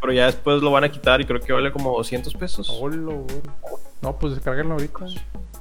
Pero 0.00 0.12
ya 0.12 0.26
después 0.26 0.62
lo 0.62 0.70
van 0.70 0.84
a 0.84 0.90
quitar 0.90 1.20
y 1.20 1.24
creo 1.24 1.40
que 1.40 1.52
vale 1.52 1.72
como 1.72 1.96
200 1.96 2.34
pesos. 2.34 2.68
No, 4.02 4.16
pues 4.18 4.34
descarguenlo 4.34 4.74
ahorita. 4.74 5.06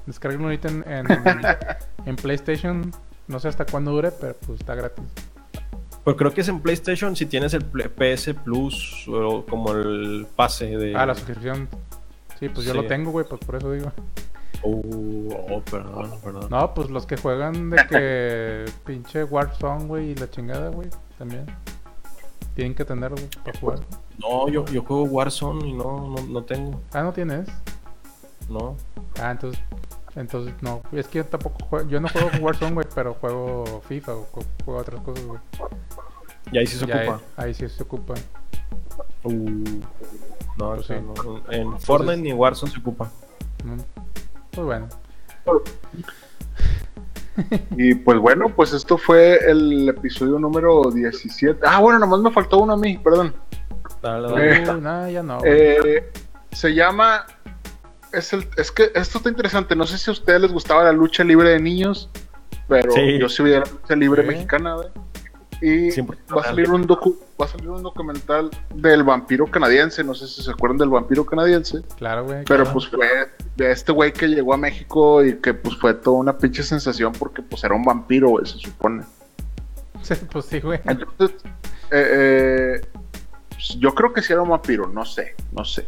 Descarguenlo 0.05 0.45
ahorita 0.47 0.67
en, 0.67 0.83
en, 0.87 1.07
en 2.05 2.15
PlayStation. 2.15 2.91
No 3.27 3.39
sé 3.39 3.47
hasta 3.47 3.65
cuándo 3.65 3.91
dure, 3.91 4.11
pero 4.11 4.35
pues 4.45 4.59
está 4.59 4.75
gratis. 4.75 5.05
Pero 6.05 6.17
creo 6.17 6.33
que 6.33 6.41
es 6.41 6.47
en 6.47 6.59
PlayStation 6.61 7.15
si 7.15 7.25
tienes 7.25 7.53
el 7.55 7.63
PS 7.65 8.33
Plus 8.35 9.07
o 9.07 9.43
como 9.45 9.71
el 9.73 10.27
pase 10.35 10.67
de. 10.77 10.95
Ah, 10.95 11.05
la 11.05 11.15
suscripción. 11.15 11.67
Sí, 12.39 12.47
pues 12.49 12.65
yo 12.65 12.73
Sí. 12.73 12.77
lo 12.77 12.85
tengo, 12.87 13.11
güey, 13.11 13.25
pues 13.27 13.41
por 13.43 13.55
eso 13.55 13.71
digo. 13.71 13.91
Oh, 14.61 14.81
oh, 15.49 15.61
perdón, 15.61 16.11
perdón. 16.23 16.47
No, 16.49 16.73
pues 16.73 16.89
los 16.89 17.05
que 17.05 17.17
juegan 17.17 17.69
de 17.69 17.77
que 17.87 18.65
pinche 18.85 19.23
Warzone, 19.23 19.85
güey, 19.85 20.11
y 20.11 20.15
la 20.15 20.29
chingada, 20.29 20.69
güey, 20.69 20.89
también. 21.17 21.45
Tienen 22.55 22.73
que 22.75 22.85
tenerlo 22.85 23.17
para 23.43 23.59
jugar. 23.59 23.79
No, 24.19 24.47
yo, 24.47 24.63
yo 24.65 24.81
juego 24.83 25.03
Warzone 25.03 25.67
y 25.67 25.73
no, 25.73 26.07
no, 26.15 26.23
no 26.29 26.43
tengo. 26.43 26.81
Ah, 26.93 27.01
no 27.03 27.11
tienes. 27.13 27.49
No. 28.49 28.77
Ah, 29.21 29.31
entonces, 29.31 29.61
entonces 30.15 30.53
no. 30.61 30.81
Es 30.93 31.07
que 31.07 31.17
yo 31.19 31.25
tampoco 31.25 31.65
juego, 31.65 31.89
yo 31.89 31.99
no 31.99 32.07
juego 32.09 32.29
Warzone, 32.41 32.73
güey, 32.73 32.87
pero 32.95 33.13
juego 33.15 33.81
FIFA 33.87 34.13
o 34.15 34.25
ju- 34.33 34.45
juego 34.63 34.79
otras 34.79 35.01
cosas, 35.01 35.25
güey. 35.25 35.39
Y 36.51 36.57
ahí 36.57 36.67
sí 36.67 36.77
se 36.77 36.85
Ya, 36.85 36.95
ocupa. 36.97 37.21
Ahí, 37.37 37.47
ahí 37.47 37.53
sí 37.53 37.67
se 37.69 37.83
ocupa. 37.83 38.13
Uh, 39.23 39.31
no, 40.57 40.75
Pues 40.75 40.85
sí. 40.87 40.93
no, 40.93 41.41
En 41.51 41.79
Fortnite 41.79 42.17
ni 42.17 42.33
Warzone 42.33 42.71
se 42.71 42.79
ocupa. 42.79 43.09
¿no? 43.63 43.77
Pues 44.51 44.65
bueno. 44.65 44.87
Y 47.75 47.95
pues 47.95 48.17
bueno, 48.19 48.47
pues 48.55 48.71
esto 48.71 48.97
fue 48.97 49.37
el 49.49 49.89
episodio 49.89 50.39
número 50.39 50.83
17. 50.89 51.59
Ah, 51.65 51.81
bueno, 51.81 51.99
nomás 51.99 52.21
me 52.21 52.31
faltó 52.31 52.59
uno 52.59 52.73
a 52.73 52.77
mí, 52.77 52.97
perdón. 52.97 53.33
Dale, 54.01 54.29
dale. 54.29 54.55
Eh, 54.63 54.69
Uh, 54.69 54.77
nah, 54.79 55.09
ya 55.09 55.21
no. 55.21 55.39
Eh, 55.43 56.09
se 56.53 56.73
llama. 56.73 57.25
Es, 58.13 58.31
el, 58.31 58.47
es 58.55 58.71
que 58.71 58.89
esto 58.95 59.17
está 59.17 59.29
interesante. 59.29 59.75
No 59.75 59.85
sé 59.85 59.97
si 59.97 60.09
a 60.09 60.13
ustedes 60.13 60.39
les 60.43 60.51
gustaba 60.53 60.85
la 60.85 60.93
lucha 60.93 61.25
libre 61.25 61.49
de 61.49 61.59
niños, 61.59 62.09
pero 62.69 62.89
Sí. 62.93 63.19
yo 63.19 63.27
sí 63.27 63.43
veía 63.43 63.59
la 63.59 63.65
lucha 63.69 63.95
libre 63.97 64.23
mexicana, 64.23 64.75
güey. 64.75 64.87
Y 65.61 65.89
100% 65.89 66.35
va 66.35 66.41
a 66.41 66.45
salir 66.45 66.69
un 66.69 66.85
docu, 66.85 67.17
va 67.39 67.45
a 67.45 67.49
salir 67.49 67.69
un 67.69 67.81
documental 67.81 68.49
del 68.73 69.03
vampiro 69.03 69.47
canadiense. 69.47 70.03
No 70.03 70.13
sé 70.13 70.27
si 70.27 70.43
se 70.43 70.51
acuerdan 70.51 70.77
del 70.77 70.89
vampiro 70.89 71.25
canadiense. 71.25 71.81
claro, 71.97 72.25
güey. 72.25 72.43
Pero 72.45 72.63
claro. 72.63 72.73
pues 72.73 72.87
fue 72.87 73.07
de 73.55 73.71
este 73.71 73.91
güey 73.91 74.11
que 74.11 74.27
llegó 74.27 74.53
a 74.53 74.57
México 74.57 75.23
y 75.23 75.37
que 75.37 75.53
pues 75.53 75.77
fue 75.77 75.93
toda 75.93 76.17
una 76.17 76.37
pinche 76.37 76.63
sensación 76.63 77.13
porque 77.13 77.41
pues 77.41 77.63
era 77.63 77.75
un 77.75 77.83
vampiro, 77.83 78.29
güey, 78.29 78.45
se 78.45 78.57
supone. 78.57 79.03
Sí, 80.01 80.13
pues 80.31 80.45
sí, 80.45 80.59
güey. 80.59 80.79
Entonces, 80.85 81.31
eh, 81.89 82.77
eh, 82.79 82.81
pues, 83.49 83.69
yo 83.79 83.95
creo 83.95 84.13
que 84.13 84.21
sí 84.21 84.33
era 84.33 84.43
un 84.43 84.49
vampiro, 84.49 84.87
no 84.87 85.03
sé, 85.03 85.33
no 85.51 85.65
sé. 85.65 85.87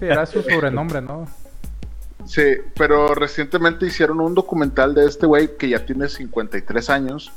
Sí, 0.00 0.06
era 0.06 0.26
su 0.26 0.42
sobrenombre, 0.42 1.00
¿no? 1.00 1.28
Sí, 2.24 2.42
pero 2.76 3.14
recientemente 3.14 3.86
hicieron 3.86 4.20
un 4.20 4.34
documental 4.34 4.94
de 4.94 5.06
este 5.06 5.26
güey 5.26 5.56
que 5.56 5.68
ya 5.68 5.84
tiene 5.84 6.08
53 6.08 6.90
años, 6.90 7.32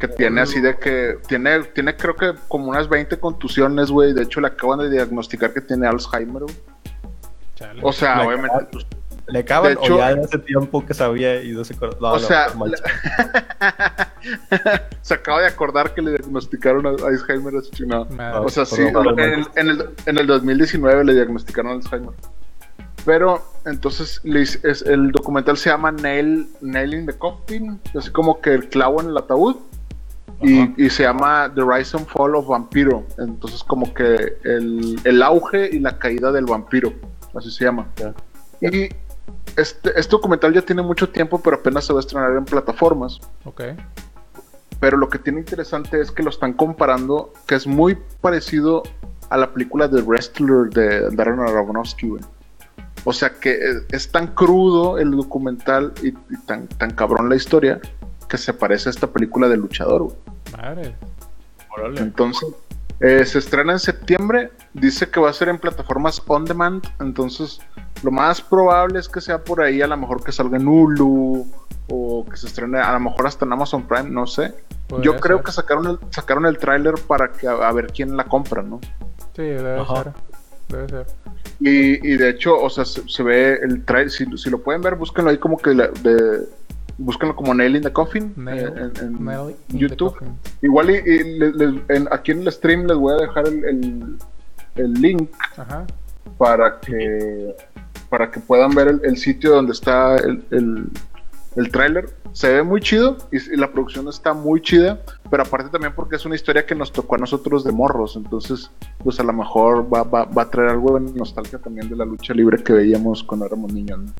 que 0.00 0.08
tiene 0.08 0.40
así 0.40 0.60
de 0.60 0.76
que, 0.78 1.18
tiene, 1.28 1.62
tiene 1.64 1.94
creo 1.96 2.16
que 2.16 2.32
como 2.48 2.70
unas 2.70 2.88
20 2.88 3.18
contusiones, 3.20 3.90
güey, 3.90 4.12
de 4.14 4.22
hecho 4.22 4.40
le 4.40 4.48
acaban 4.48 4.80
de 4.80 4.90
diagnosticar 4.90 5.52
que 5.52 5.60
tiene 5.60 5.86
Alzheimer, 5.86 6.42
güey. 6.42 6.54
Chale. 7.54 7.80
O 7.84 7.92
sea, 7.92 8.16
Le 8.22 8.26
obviamente, 8.26 8.66
pues, 8.72 8.86
¿Le 9.28 9.38
acaban 9.40 9.74
De 9.76 9.84
hecho- 9.84 9.94
o 9.94 9.98
ya 9.98 10.08
hace 10.08 10.38
tiempo 10.38 10.84
que 10.84 10.94
sabía 10.94 11.40
y 11.44 11.52
no 11.52 11.62
se 11.62 11.74
acordó? 11.74 12.00
No, 12.00 12.08
O 12.08 12.12
no, 12.14 12.18
sea, 12.18 12.48
se 15.02 15.14
acaba 15.14 15.40
de 15.40 15.46
acordar 15.46 15.94
que 15.94 16.02
le 16.02 16.10
diagnosticaron 16.12 16.86
a- 16.86 16.90
Alzheimer 17.06 17.54
a 17.56 17.60
su. 17.62 18.44
O 18.44 18.48
sea, 18.48 18.64
sí, 18.64 18.82
en 18.82 19.18
el, 19.20 19.46
en, 19.56 19.68
el, 19.68 19.90
en 20.06 20.18
el 20.18 20.26
2019 20.26 21.04
le 21.04 21.14
diagnosticaron 21.14 21.72
Alzheimer. 21.72 22.10
Pero 23.04 23.42
entonces 23.66 24.20
es- 24.24 24.82
el 24.82 25.10
documental 25.12 25.56
se 25.56 25.70
llama 25.70 25.92
Nail, 25.92 26.48
Nailing 26.60 27.06
the 27.06 27.14
Coffin, 27.16 27.80
así 27.96 28.10
como 28.10 28.40
que 28.40 28.52
el 28.54 28.68
clavo 28.68 29.00
en 29.00 29.08
el 29.08 29.16
ataúd. 29.16 29.56
Y, 30.42 30.86
y 30.86 30.88
se 30.88 31.02
llama 31.02 31.52
The 31.54 31.62
Rise 31.62 31.96
and 31.98 32.06
Fall 32.06 32.34
of 32.34 32.48
Vampiro. 32.48 33.04
Entonces, 33.18 33.62
como 33.62 33.92
que 33.92 34.38
el, 34.44 34.98
el 35.04 35.22
auge 35.22 35.68
y 35.70 35.80
la 35.80 35.98
caída 35.98 36.32
del 36.32 36.46
vampiro. 36.46 36.92
Así 37.34 37.50
se 37.50 37.64
llama. 37.64 37.88
Y 38.60 38.88
este, 39.56 39.90
este 39.96 40.10
documental 40.10 40.52
ya 40.54 40.62
tiene 40.62 40.82
mucho 40.82 41.08
tiempo, 41.08 41.40
pero 41.42 41.56
apenas 41.56 41.84
se 41.84 41.92
va 41.92 41.98
a 41.98 42.00
estrenar 42.00 42.32
en 42.32 42.44
plataformas. 42.44 43.20
Ok. 43.44 43.62
Pero 44.80 44.96
lo 44.96 45.08
que 45.10 45.18
tiene 45.18 45.40
interesante 45.40 46.00
es 46.00 46.10
que 46.10 46.22
lo 46.22 46.30
están 46.30 46.54
comparando, 46.54 47.32
que 47.46 47.54
es 47.54 47.66
muy 47.66 47.98
parecido 48.22 48.82
a 49.28 49.36
la 49.36 49.52
película 49.52 49.90
The 49.90 50.00
Wrestler 50.00 50.70
de 50.70 51.10
Darren 51.14 51.40
Aronofsky, 51.40 52.08
güey. 52.08 52.22
O 53.04 53.12
sea 53.12 53.30
que 53.30 53.58
es 53.90 54.10
tan 54.10 54.28
crudo 54.28 54.98
el 54.98 55.10
documental 55.10 55.92
y, 56.02 56.08
y 56.08 56.36
tan, 56.46 56.66
tan 56.66 56.90
cabrón 56.90 57.28
la 57.28 57.36
historia 57.36 57.80
que 58.28 58.38
se 58.38 58.52
parece 58.52 58.88
a 58.88 58.90
esta 58.90 59.06
película 59.06 59.48
de 59.48 59.56
luchador, 59.56 60.02
güey. 60.04 60.16
Madre. 60.56 60.94
Órale. 61.76 62.00
Entonces, 62.00 62.48
eh, 63.00 63.24
se 63.24 63.38
estrena 63.38 63.72
en 63.72 63.78
septiembre. 63.78 64.50
Dice 64.74 65.08
que 65.08 65.20
va 65.20 65.30
a 65.30 65.32
ser 65.32 65.48
en 65.48 65.58
plataformas 65.58 66.22
on 66.26 66.44
demand. 66.44 66.84
Entonces, 67.00 67.60
lo 68.02 68.10
más 68.10 68.40
probable 68.40 68.98
es 68.98 69.08
que 69.08 69.20
sea 69.20 69.42
por 69.42 69.62
ahí, 69.62 69.80
a 69.82 69.86
lo 69.86 69.96
mejor 69.96 70.22
que 70.24 70.32
salga 70.32 70.56
en 70.56 70.66
Hulu 70.68 71.46
o 71.88 72.24
que 72.30 72.36
se 72.36 72.46
estrene, 72.46 72.78
a 72.78 72.92
lo 72.92 73.00
mejor 73.00 73.26
hasta 73.26 73.44
en 73.44 73.52
Amazon 73.52 73.82
Prime, 73.86 74.10
no 74.10 74.26
sé. 74.26 74.54
Podría 74.88 75.04
Yo 75.12 75.16
creo 75.20 75.38
ser. 75.38 75.46
que 75.46 75.52
sacaron 75.52 75.86
el, 75.86 75.98
sacaron 76.10 76.46
el 76.46 76.58
tráiler 76.58 76.94
para 77.06 77.32
que 77.32 77.46
a, 77.48 77.52
a 77.52 77.72
ver 77.72 77.88
quién 77.88 78.16
la 78.16 78.24
compra, 78.24 78.62
¿no? 78.62 78.80
Sí, 79.34 79.42
debe 79.42 79.80
Ajá. 79.80 80.02
ser. 80.04 80.12
Debe 80.68 80.88
ser. 80.88 81.06
Y, 81.60 82.12
y 82.12 82.16
de 82.16 82.30
hecho, 82.30 82.58
o 82.60 82.70
sea, 82.70 82.84
se, 82.84 83.08
se 83.08 83.22
ve 83.22 83.54
el 83.62 83.84
trailer, 83.84 84.10
si, 84.10 84.24
si 84.36 84.50
lo 84.50 84.60
pueden 84.62 84.82
ver, 84.82 84.94
búsquenlo 84.94 85.30
ahí 85.30 85.38
como 85.38 85.58
que 85.58 85.74
la- 85.74 85.88
de, 85.88 86.40
búsquenlo 87.00 87.34
como 87.34 87.54
Nail 87.54 87.76
in 87.76 87.82
the 87.82 87.92
Coffin 87.92 88.32
Nail, 88.36 88.68
eh, 88.76 88.90
en, 89.00 89.24
nail 89.24 89.56
YouTube. 89.68 90.12
coffin. 90.12 90.34
Igual 90.62 90.90
y, 90.90 90.94
y 90.96 91.38
le- 91.38 91.52
les- 91.52 91.82
en- 91.88 92.08
aquí 92.12 92.32
en 92.32 92.42
el 92.42 92.52
stream 92.52 92.86
les 92.86 92.96
voy 92.96 93.14
a 93.14 93.16
dejar 93.16 93.46
el, 93.48 93.64
el- 93.64 94.16
el 94.76 94.92
link 94.94 95.30
Ajá. 95.56 95.86
para 96.38 96.78
que 96.80 97.56
para 98.08 98.30
que 98.30 98.40
puedan 98.40 98.74
ver 98.74 98.88
el, 98.88 99.00
el 99.04 99.16
sitio 99.16 99.50
donde 99.52 99.72
está 99.72 100.16
el, 100.16 100.42
el, 100.50 100.88
el 101.56 101.70
tráiler. 101.70 102.10
Se 102.32 102.52
ve 102.52 102.62
muy 102.62 102.80
chido 102.80 103.16
y, 103.32 103.36
y 103.38 103.56
la 103.56 103.70
producción 103.72 104.06
está 104.08 104.32
muy 104.34 104.60
chida, 104.60 105.00
pero 105.30 105.42
aparte 105.44 105.68
también 105.70 105.92
porque 105.96 106.16
es 106.16 106.24
una 106.24 106.34
historia 106.36 106.64
que 106.66 106.74
nos 106.74 106.92
tocó 106.92 107.14
a 107.16 107.18
nosotros 107.18 107.64
de 107.64 107.72
morros, 107.72 108.14
entonces 108.16 108.70
pues 109.02 109.18
a 109.20 109.24
lo 109.24 109.32
mejor 109.32 109.92
va, 109.92 110.02
va, 110.04 110.24
va 110.26 110.42
a 110.42 110.50
traer 110.50 110.70
algo 110.70 110.98
de 110.98 111.12
nostalgia 111.12 111.58
también 111.58 111.88
de 111.88 111.96
la 111.96 112.04
lucha 112.04 112.34
libre 112.34 112.62
que 112.62 112.72
veíamos 112.72 113.22
cuando 113.24 113.46
éramos 113.46 113.72
niños. 113.72 113.98
¿no? 114.00 114.12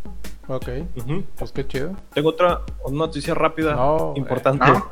Ok. 0.50 0.68
Ujú. 0.96 1.22
Pues 1.38 1.52
qué 1.52 1.66
chido. 1.66 1.92
Tengo 2.12 2.30
otra 2.30 2.62
noticia 2.90 3.34
rápida, 3.34 3.74
No, 3.74 4.14
importante. 4.16 4.64
Ah, 4.66 4.84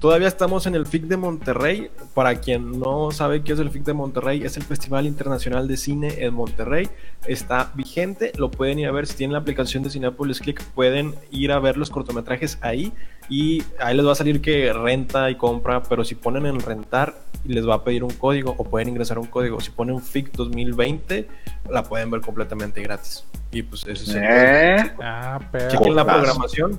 Todavía 0.00 0.28
estamos 0.28 0.66
en 0.66 0.74
el 0.74 0.86
FIC 0.86 1.04
de 1.04 1.16
Monterrey. 1.16 1.90
Para 2.14 2.36
quien 2.36 2.78
no 2.78 3.10
sabe 3.10 3.42
qué 3.42 3.54
es 3.54 3.58
el 3.58 3.70
FIC 3.70 3.84
de 3.84 3.94
Monterrey, 3.94 4.42
es 4.44 4.56
el 4.56 4.62
Festival 4.62 5.06
Internacional 5.06 5.66
de 5.66 5.76
Cine 5.76 6.24
en 6.24 6.34
Monterrey. 6.34 6.88
Está 7.26 7.72
vigente, 7.74 8.32
lo 8.36 8.50
pueden 8.50 8.78
ir 8.78 8.88
a 8.88 8.92
ver. 8.92 9.06
Si 9.06 9.16
tienen 9.16 9.32
la 9.32 9.38
aplicación 9.38 9.82
de 9.82 9.90
Cinepolis 9.90 10.40
Click, 10.40 10.62
pueden 10.74 11.14
ir 11.30 11.50
a 11.50 11.58
ver 11.58 11.76
los 11.78 11.88
cortometrajes 11.90 12.58
ahí. 12.60 12.92
Y 13.30 13.62
ahí 13.80 13.96
les 13.96 14.06
va 14.06 14.12
a 14.12 14.16
salir 14.16 14.40
que 14.42 14.72
renta 14.72 15.30
y 15.30 15.36
compra. 15.36 15.82
Pero 15.82 16.04
si 16.04 16.14
ponen 16.14 16.44
en 16.44 16.60
rentar, 16.60 17.14
les 17.44 17.66
va 17.66 17.76
a 17.76 17.84
pedir 17.84 18.04
un 18.04 18.10
código 18.12 18.54
o 18.58 18.64
pueden 18.64 18.88
ingresar 18.88 19.18
un 19.18 19.26
código. 19.26 19.60
Si 19.60 19.70
ponen 19.70 20.02
FIC 20.02 20.32
2020, 20.32 21.26
la 21.70 21.82
pueden 21.84 22.10
ver 22.10 22.20
completamente 22.20 22.82
gratis. 22.82 23.24
Y 23.50 23.62
pues 23.62 23.82
ese 23.86 24.04
es 24.04 24.08
el 24.10 24.22
¿Eh? 24.22 24.92
Ah, 25.02 25.40
pero. 25.50 25.70
Chequen 25.70 25.96
la 25.96 26.04
programación 26.04 26.78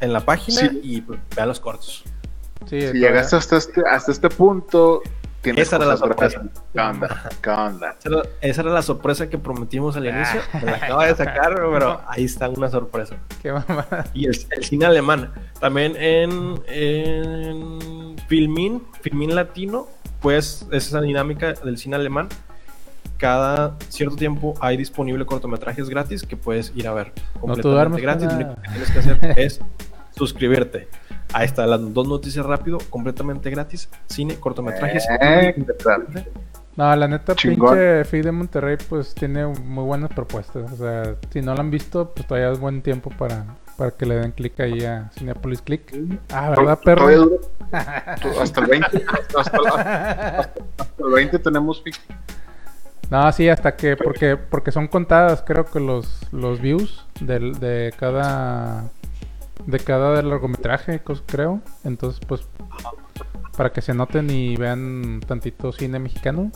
en 0.00 0.12
la 0.12 0.20
página 0.20 0.60
Sí. 0.60 0.80
y 0.82 1.00
pues, 1.00 1.18
vean 1.34 1.48
los 1.48 1.60
cortos. 1.60 2.04
Sí, 2.68 2.80
Si 2.80 2.98
llegaste 2.98 3.36
hasta 3.36 3.56
este, 3.56 3.82
hasta 3.88 4.12
este 4.12 4.28
punto, 4.28 5.02
tiene 5.40 5.60
Esa 5.62 5.76
era 5.76 5.86
la 5.86 5.96
sorpresa. 5.96 6.42
¿Qué 6.72 6.80
onda? 6.80 7.30
¿Qué 7.40 7.50
onda? 7.50 7.96
Esa 8.40 8.60
era, 8.60 8.70
la 8.72 8.82
sorpresa 8.82 9.30
que 9.30 9.38
prometimos 9.38 9.96
al 9.96 10.06
inicio. 10.06 10.40
Me 10.54 10.62
la 10.62 10.76
acaba 10.76 11.06
de 11.06 11.14
sacar, 11.14 11.54
pero 11.72 12.00
ahí 12.08 12.24
está 12.24 12.48
una 12.48 12.68
sorpresa. 12.68 13.16
Qué 13.40 13.52
mamada. 13.52 14.04
Y 14.14 14.26
el, 14.26 14.36
el 14.50 14.64
cine 14.64 14.86
alemán. 14.86 15.32
También 15.60 15.94
en, 15.96 16.60
en 16.66 18.16
Filmin, 18.26 18.82
Filmin 19.00 19.34
Latino, 19.36 19.86
pues 20.20 20.66
es 20.72 20.88
esa 20.88 21.00
dinámica 21.00 21.52
del 21.52 21.78
cine 21.78 21.96
alemán. 21.96 22.28
Cada 23.16 23.76
cierto 23.88 24.16
tiempo 24.16 24.54
hay 24.60 24.76
disponible 24.76 25.24
cortometrajes 25.24 25.88
gratis 25.88 26.24
que 26.24 26.36
puedes 26.36 26.72
ir 26.74 26.88
a 26.88 26.94
ver. 26.94 27.12
Completamente 27.40 27.68
duermes, 27.68 28.02
gratis. 28.02 28.26
Lo 28.26 28.34
único 28.34 28.54
que 28.56 28.68
tienes 28.70 28.90
que 28.90 28.98
hacer 28.98 29.34
es 29.38 29.60
suscribirte. 30.16 30.88
Ahí 31.32 31.44
está, 31.46 31.66
las 31.66 31.92
dos 31.92 32.08
noticias 32.08 32.44
rápido, 32.46 32.78
completamente 32.90 33.50
gratis. 33.50 33.88
Cine, 34.06 34.36
cortometrajes. 34.40 35.06
Eh. 35.20 35.54
No, 36.76 36.94
la 36.94 37.08
neta, 37.08 37.34
Chingón. 37.34 37.70
pinche 37.70 38.04
Feed 38.04 38.24
de 38.24 38.32
Monterrey, 38.32 38.76
pues 38.88 39.14
tiene 39.14 39.46
muy 39.46 39.84
buenas 39.84 40.10
propuestas. 40.10 40.70
O 40.72 40.76
sea, 40.76 41.16
si 41.30 41.42
no 41.42 41.52
la 41.54 41.60
han 41.60 41.70
visto, 41.70 42.10
pues 42.14 42.26
todavía 42.26 42.50
es 42.52 42.60
buen 42.60 42.82
tiempo 42.82 43.10
para, 43.10 43.44
para 43.76 43.90
que 43.90 44.06
le 44.06 44.14
den 44.14 44.30
clic 44.32 44.58
ahí 44.60 44.84
a 44.84 45.10
Cinepolis 45.18 45.60
Click. 45.60 45.92
Ah, 46.32 46.50
¿verdad, 46.50 46.78
Todavía 46.78 46.84
perro? 46.84 47.08
dura- 47.10 48.42
Hasta 48.42 48.60
el 48.60 48.66
20. 48.68 49.04
Hasta, 49.08 49.40
hasta- 49.40 50.40
hasta 50.78 51.04
el 51.04 51.12
20 51.12 51.38
tenemos 51.40 51.82
fi- 51.82 51.90
No, 53.10 53.32
sí, 53.32 53.48
hasta 53.48 53.74
que, 53.74 53.96
porque, 53.96 54.36
porque 54.36 54.70
son 54.70 54.86
contadas, 54.86 55.42
creo 55.44 55.64
que 55.64 55.80
los, 55.80 56.20
los 56.32 56.60
views 56.60 57.04
del, 57.20 57.58
de 57.58 57.92
cada 57.98 58.84
de 59.66 59.78
cada 59.80 60.22
largometraje, 60.22 61.00
creo. 61.26 61.60
Entonces, 61.84 62.20
pues, 62.26 62.46
para 63.56 63.72
que 63.72 63.82
se 63.82 63.94
noten 63.94 64.30
y 64.30 64.56
vean 64.56 65.20
tantito 65.26 65.72
cine 65.72 65.98
mexicano. 65.98 66.50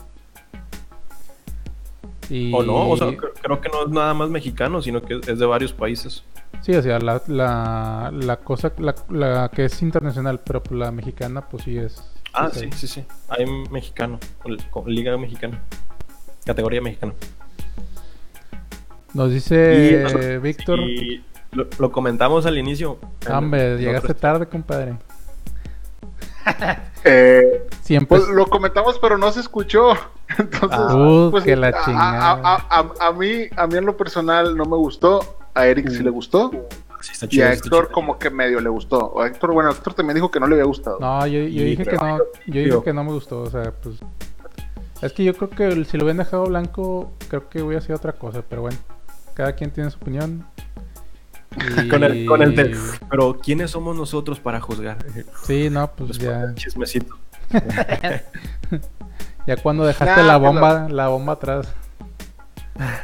Y, 2.30 2.52
O 2.54 2.62
no, 2.62 2.88
o 2.90 2.96
sea, 2.96 3.08
cre- 3.08 3.32
creo 3.42 3.60
que 3.60 3.68
no 3.68 3.82
es 3.84 3.88
nada 3.90 4.14
más 4.14 4.30
mexicano, 4.30 4.80
sino 4.80 5.02
que 5.02 5.20
es 5.26 5.38
de 5.38 5.46
varios 5.46 5.72
países. 5.72 6.24
Sí, 6.62 6.72
o 6.74 6.80
sea, 6.82 6.98
la, 7.00 7.20
la, 7.26 8.10
la 8.14 8.36
cosa, 8.36 8.72
la, 8.78 8.94
la 9.10 9.50
que 9.52 9.64
es 9.64 9.82
internacional, 9.82 10.40
pero 10.44 10.62
pues, 10.62 10.78
la 10.78 10.90
mexicana, 10.92 11.42
pues 11.48 11.64
sí 11.64 11.76
es. 11.76 12.02
Ah, 12.32 12.48
es 12.50 12.58
sí, 12.58 12.64
ahí. 12.66 12.72
sí, 12.72 12.86
sí. 12.86 13.04
Hay 13.28 13.44
mexicano, 13.70 14.18
con 14.70 14.86
Liga 14.90 15.16
Mexicana. 15.18 15.60
Categoría 16.46 16.80
mexicana. 16.80 17.12
Nos 19.14 19.30
dice 19.30 19.56
Y- 20.10 20.16
eh, 20.24 20.38
Víctor. 20.38 20.78
Y 20.80 21.22
lo, 21.52 21.66
lo 21.78 21.92
comentamos 21.92 22.46
al 22.46 22.56
inicio. 22.58 22.98
Hombre, 23.30 23.72
En 23.74 23.78
llegaste 23.78 24.14
tarde, 24.14 24.46
compadre. 24.46 24.96
Eh, 27.04 27.66
Siempre. 27.82 28.06
pues 28.18 28.28
lo 28.28 28.46
comentamos, 28.46 28.96
pero 29.00 29.18
no 29.18 29.30
se 29.32 29.40
escuchó. 29.40 29.90
Entonces, 30.38 30.70
Ah, 30.70 30.94
uh, 30.96 31.30
pues, 31.32 31.42
que 31.44 31.56
la 31.56 31.68
a- 31.68 31.84
chingada. 31.84 32.30
A, 32.30 32.54
a- 32.54 32.66
a- 33.00 33.08
a 33.08 33.12
mí, 33.12 33.46
a 33.56 33.66
mí 33.66 33.76
en 33.76 33.84
lo 33.86 33.96
personal 33.96 34.56
no 34.56 34.64
me 34.64 34.76
gustó. 34.76 35.20
A 35.54 35.66
Eric 35.66 35.88
sí 35.90 36.02
le 36.02 36.10
gustó. 36.10 36.50
Sí, 37.00 37.10
está 37.12 37.26
Y 37.28 37.40
a 37.40 37.52
está 37.52 37.64
Héctor 37.66 37.86
chido. 37.86 37.92
como 37.94 38.18
que 38.20 38.30
medio 38.30 38.60
le 38.60 38.68
gustó. 38.68 38.98
O 38.98 39.20
a 39.20 39.26
Héctor, 39.26 39.52
bueno, 39.52 39.70
Héctor 39.70 39.94
también 39.94 40.14
dijo 40.14 40.30
que 40.30 40.38
no 40.38 40.46
le 40.46 40.54
había 40.54 40.64
gustado. 40.64 40.98
No, 41.00 41.26
yo, 41.26 41.40
yo 41.40 41.64
dije 41.64 41.84
que 41.84 41.96
no. 41.96 42.18
Yo 42.46 42.60
dije 42.62 42.82
que 42.84 42.92
no 42.92 43.02
me 43.04 43.12
gustó. 43.12 43.40
O 43.42 43.50
sea, 43.50 43.72
pues. 43.82 43.96
Es 45.02 45.12
que 45.12 45.24
yo 45.24 45.34
creo 45.34 45.50
que 45.50 45.84
si 45.84 45.96
lo 45.98 46.04
hubieran 46.04 46.18
dejado 46.18 46.44
blanco, 46.46 47.10
creo 47.28 47.48
que 47.48 47.62
hubiera 47.62 47.80
sido 47.82 47.96
otra 47.96 48.12
cosa. 48.12 48.42
Pero 48.48 48.62
bueno, 48.62 48.78
cada 49.34 49.52
quien 49.54 49.72
tiene 49.72 49.90
su 49.90 49.98
opinión. 49.98 50.44
Y- 51.84 51.88
Con 51.88 52.02
el, 52.04 52.26
con 52.26 52.42
el 52.42 52.54
del- 52.56 52.76
Pero 53.10 53.38
¿quiénes 53.42 53.70
somos 53.70 53.96
nosotros 53.96 54.40
para 54.40 54.60
juzgar? 54.60 54.98
Sí, 55.44 55.68
no, 55.70 55.90
pues 55.92 56.18
Después 56.18 56.30
ya. 56.48 56.54
Chismecito. 56.54 57.16
Ya 59.46 59.56
cuando 59.56 59.84
dejaste 59.84 60.20
Nah, 60.22 60.26
la 60.26 60.36
bomba, 60.36 60.88
la 60.88 61.08
bomba 61.08 61.32
atrás. 61.32 61.68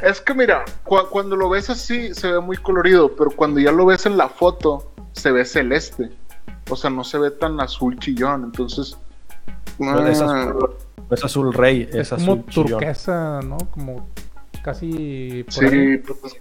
Es 0.01 0.21
que 0.21 0.33
mira, 0.33 0.63
cu- 0.85 1.07
cuando 1.11 1.35
lo 1.35 1.49
ves 1.49 1.69
así 1.69 2.13
se 2.13 2.31
ve 2.31 2.39
muy 2.39 2.55
colorido, 2.57 3.13
pero 3.15 3.29
cuando 3.31 3.59
ya 3.59 3.71
lo 3.73 3.85
ves 3.85 4.05
en 4.05 4.15
la 4.17 4.29
foto 4.29 4.93
se 5.11 5.31
ve 5.31 5.43
celeste. 5.43 6.09
O 6.69 6.75
sea, 6.77 6.89
no 6.89 7.03
se 7.03 7.17
ve 7.17 7.31
tan 7.31 7.59
azul 7.59 7.99
chillón. 7.99 8.45
Entonces, 8.45 8.97
No 9.79 10.07
es 10.07 10.21
azul, 10.21 10.75
no 11.09 11.15
es 11.15 11.23
azul 11.25 11.53
rey, 11.53 11.89
es, 11.91 11.95
Es, 11.95 12.09
como 12.11 12.31
azul 12.33 12.45
chillón. 12.47 12.67
turquesa, 12.79 13.41
¿no? 13.43 13.57
Como 13.71 14.07
casi. 14.63 15.43
por 15.53 15.65
ahí. 15.65 15.69
Sí, 15.69 16.13
pues, 16.21 16.35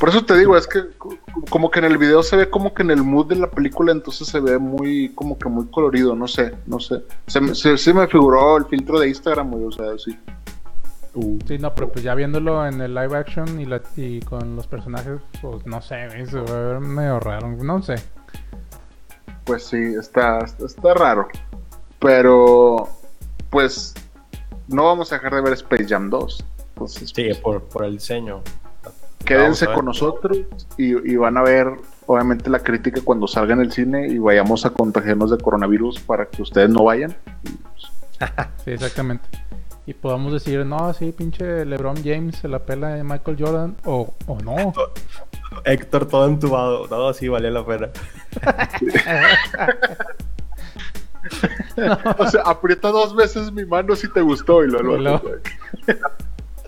por 0.00 0.08
eso 0.08 0.24
te 0.24 0.36
digo, 0.36 0.56
es 0.56 0.66
que 0.66 0.88
co- 0.98 1.16
como 1.50 1.70
que 1.70 1.78
en 1.78 1.84
el 1.84 1.98
video 1.98 2.22
se 2.22 2.34
ve 2.36 2.50
como 2.50 2.74
que 2.74 2.82
en 2.82 2.90
el 2.90 3.02
mood 3.04 3.26
de 3.26 3.36
la 3.36 3.50
película, 3.50 3.92
entonces 3.92 4.26
se 4.26 4.40
ve 4.40 4.58
muy, 4.58 5.10
como 5.14 5.38
que 5.38 5.48
muy 5.48 5.66
colorido, 5.68 6.16
no 6.16 6.26
sé, 6.26 6.54
no 6.66 6.80
sé. 6.80 7.04
Se, 7.28 7.40
me- 7.40 7.54
se- 7.54 7.76
sí 7.78 7.92
me 7.92 8.08
figuró 8.08 8.56
el 8.56 8.64
filtro 8.64 8.98
de 8.98 9.08
Instagram, 9.08 9.50
güey, 9.50 9.64
o 9.66 9.70
sea, 9.72 9.86
sí. 9.98 10.18
Sí, 11.46 11.58
no, 11.58 11.74
pero 11.74 11.90
pues 11.92 12.04
ya 12.04 12.14
viéndolo 12.14 12.64
en 12.66 12.80
el 12.80 12.94
live 12.94 13.16
action 13.16 13.60
y, 13.60 13.66
la- 13.66 13.82
y 13.96 14.20
con 14.20 14.56
los 14.56 14.66
personajes, 14.66 15.20
pues 15.42 15.66
no 15.66 15.82
sé, 15.82 16.08
se 16.26 16.40
va 16.40 16.50
a 16.50 16.60
ver 16.68 16.80
medio 16.80 17.20
raro, 17.20 17.48
no 17.48 17.82
sé. 17.82 17.96
Pues 19.44 19.64
sí, 19.64 19.76
está, 19.98 20.38
está 20.38 20.94
raro. 20.94 21.28
Pero, 21.98 22.88
pues, 23.50 23.94
no 24.68 24.84
vamos 24.84 25.12
a 25.12 25.16
dejar 25.16 25.34
de 25.34 25.40
ver 25.42 25.52
Space 25.54 25.86
Jam 25.88 26.08
2. 26.08 26.44
Entonces, 26.74 27.10
Sí, 27.14 27.28
por, 27.42 27.62
por 27.64 27.84
el 27.84 27.94
diseño. 27.94 28.42
Quédense 29.24 29.66
con 29.66 29.84
nosotros 29.84 30.38
y, 30.76 31.12
y 31.12 31.16
van 31.16 31.36
a 31.36 31.42
ver, 31.42 31.68
obviamente, 32.06 32.50
la 32.50 32.60
crítica 32.60 33.00
cuando 33.04 33.26
salga 33.26 33.54
en 33.54 33.60
el 33.60 33.72
cine 33.72 34.08
y 34.08 34.18
vayamos 34.18 34.64
a 34.66 34.70
contagiarnos 34.70 35.30
de 35.30 35.38
coronavirus 35.38 36.00
para 36.00 36.26
que 36.26 36.42
ustedes 36.42 36.70
no 36.70 36.84
vayan. 36.84 37.16
Sí, 38.64 38.72
exactamente. 38.72 39.26
Y 39.86 39.94
podamos 39.94 40.34
decir, 40.34 40.64
no, 40.66 40.92
sí, 40.92 41.10
pinche 41.10 41.64
LeBron 41.64 41.96
James 42.04 42.36
se 42.36 42.48
la 42.48 42.58
pela 42.58 42.88
de 42.90 43.02
Michael 43.02 43.36
Jordan, 43.40 43.76
o, 43.86 44.12
o 44.26 44.38
no. 44.40 44.74
Héctor 45.64 46.06
todo 46.06 46.26
entubado. 46.28 46.86
No, 46.88 47.14
sí, 47.14 47.28
valía 47.28 47.50
la 47.50 47.64
pena. 47.64 47.88
O 52.18 52.26
sea, 52.28 52.42
aprieta 52.42 52.90
dos 52.90 53.14
veces 53.14 53.52
mi 53.52 53.64
mano 53.64 53.94
si 53.94 54.08
te 54.12 54.20
gustó 54.20 54.64
y 54.64 54.70
lo 54.70 54.96
Y 54.96 55.00
luego- 55.02 55.22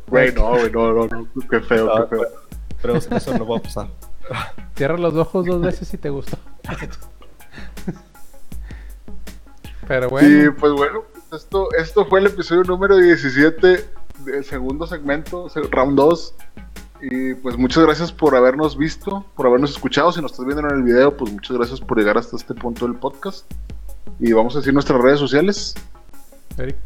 Güey, 0.07 0.33
no, 0.35 0.51
güey, 0.51 0.71
no, 0.71 0.93
no, 0.93 1.07
no, 1.07 1.27
qué 1.51 1.61
feo, 1.61 1.87
No, 1.87 2.09
qué 2.09 2.17
feo. 2.17 2.27
Pero 2.83 2.97
eso 2.97 3.39
no 3.39 3.47
va 3.47 3.59
a 3.59 3.63
pasar. 3.63 3.89
Cierra 4.77 4.99
los 4.99 5.15
ojos 5.15 5.47
dos 5.47 5.61
veces 5.63 5.89
si 5.89 5.97
te 5.99 6.11
gustó. 6.11 6.37
Pero 9.87 10.09
bueno, 10.09 10.29
Sí, 10.29 10.51
pues 10.59 10.73
bueno, 10.73 11.03
esto, 11.33 11.69
esto 11.79 12.07
fue 12.07 12.21
el 12.21 12.27
episodio 12.27 12.63
número 12.65 12.97
17 12.97 13.85
del 14.25 14.45
segundo 14.45 14.87
segmento, 14.87 15.49
se- 15.49 15.61
round 15.63 15.97
2. 15.97 16.35
Y 17.05 17.35
pues 17.35 17.57
muchas 17.59 17.83
gracias 17.85 18.13
por 18.13 18.37
habernos 18.37 18.77
visto, 18.77 19.27
por 19.35 19.47
habernos 19.49 19.71
escuchado. 19.73 20.13
Si 20.13 20.23
nos 20.23 20.31
estás 20.33 20.47
viendo 20.47 20.67
en 20.69 20.75
el 20.77 20.83
video, 20.85 21.17
pues 21.17 21.33
muchas 21.33 21.57
gracias 21.57 21.81
por 21.81 21.99
llegar 21.99 22.17
hasta 22.17 22.37
este 22.37 22.55
punto 22.55 22.87
del 22.87 22.95
podcast. 22.97 23.51
Y 24.21 24.33
vamos 24.33 24.55
a 24.55 24.59
decir 24.61 24.73
nuestras 24.73 25.01
redes 25.01 25.19
sociales. 25.19 25.75
Eric, 26.59 26.77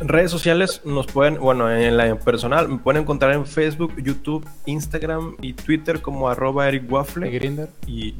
Redes 0.00 0.30
sociales 0.30 0.82
nos 0.84 1.06
pueden, 1.06 1.38
bueno, 1.38 1.70
en 1.70 1.96
la 1.96 2.16
personal, 2.16 2.68
me 2.68 2.78
pueden 2.78 3.02
encontrar 3.02 3.32
en 3.32 3.46
Facebook, 3.46 3.94
YouTube, 4.02 4.46
Instagram 4.66 5.36
y 5.40 5.52
Twitter 5.52 6.00
como 6.02 6.28
arroba 6.28 6.66
Eric 6.68 6.82
y 6.88 6.92
Waffle. 6.92 7.30
Grinder. 7.30 7.68
Y 7.86 8.14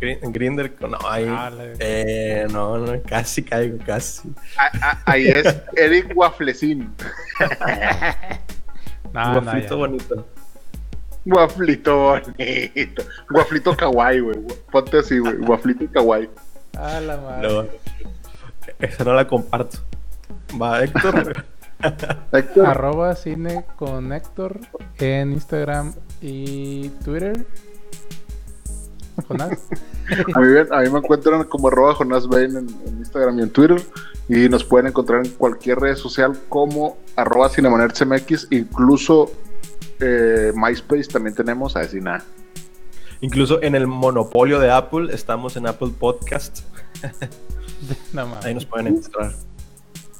Gri- 0.00 0.18
Grinder, 0.32 0.72
no, 0.88 0.96
ahí. 1.08 1.26
Ah, 1.28 1.50
Eh, 1.80 2.46
no, 2.52 2.78
no, 2.78 3.02
casi 3.02 3.42
caigo, 3.42 3.78
casi. 3.84 4.30
Ah, 4.58 4.70
ah, 4.80 5.02
ahí 5.06 5.26
es 5.26 5.56
Eric 5.76 6.12
Wafflecín. 6.14 6.94
No, 9.12 9.40
no, 9.40 9.40
Wafflito 9.40 9.76
bonito. 9.76 10.26
Guaflito 11.24 11.96
bonito. 11.98 13.02
Guaflito 13.30 13.76
kawaii, 13.76 14.20
güey. 14.20 14.38
Ponte 14.70 14.98
así, 14.98 15.18
güey. 15.18 15.34
Guaflito 15.38 15.90
kawaii. 15.92 16.28
Ah, 16.78 17.00
la 17.00 17.16
madre. 17.16 17.48
No, 17.48 17.66
esa 18.78 19.04
no 19.04 19.14
la 19.14 19.26
comparto. 19.26 19.78
Va, 20.60 20.82
Héctor. 20.82 21.44
Héctor, 22.32 22.66
Arroba 22.66 23.14
cine 23.14 23.64
con 23.76 24.12
Héctor 24.12 24.60
en 24.98 25.32
Instagram 25.32 25.92
y 26.20 26.88
Twitter. 27.04 27.46
Jonás. 29.28 29.68
a 30.34 30.40
mí, 30.40 30.46
a 30.70 30.80
mí 30.80 30.90
me 30.90 30.98
encuentran 30.98 31.44
como 31.44 31.68
arroba 31.68 31.94
Jonás 31.94 32.26
Bain 32.26 32.56
en, 32.56 32.68
en 32.86 32.98
Instagram 32.98 33.38
y 33.38 33.42
en 33.42 33.50
Twitter. 33.50 33.82
Y 34.28 34.48
nos 34.48 34.64
pueden 34.64 34.88
encontrar 34.88 35.24
en 35.24 35.32
cualquier 35.32 35.78
red 35.78 35.96
social 35.96 36.38
como 36.48 36.98
arroba 37.14 37.48
cinemanerdsmx. 37.48 38.48
Incluso 38.50 39.30
eh, 40.00 40.52
MySpace 40.54 41.04
también 41.04 41.34
tenemos. 41.34 41.76
A 41.76 41.80
decir 41.80 42.02
nada. 42.02 42.24
Incluso 43.20 43.62
en 43.62 43.74
el 43.74 43.86
monopolio 43.86 44.60
de 44.60 44.70
Apple, 44.70 45.14
estamos 45.14 45.56
en 45.56 45.66
Apple 45.66 45.90
Podcast. 45.98 46.60
No. 48.14 48.34
Ahí 48.42 48.54
nos 48.54 48.64
pueden 48.64 48.86
encontrar. 48.86 49.34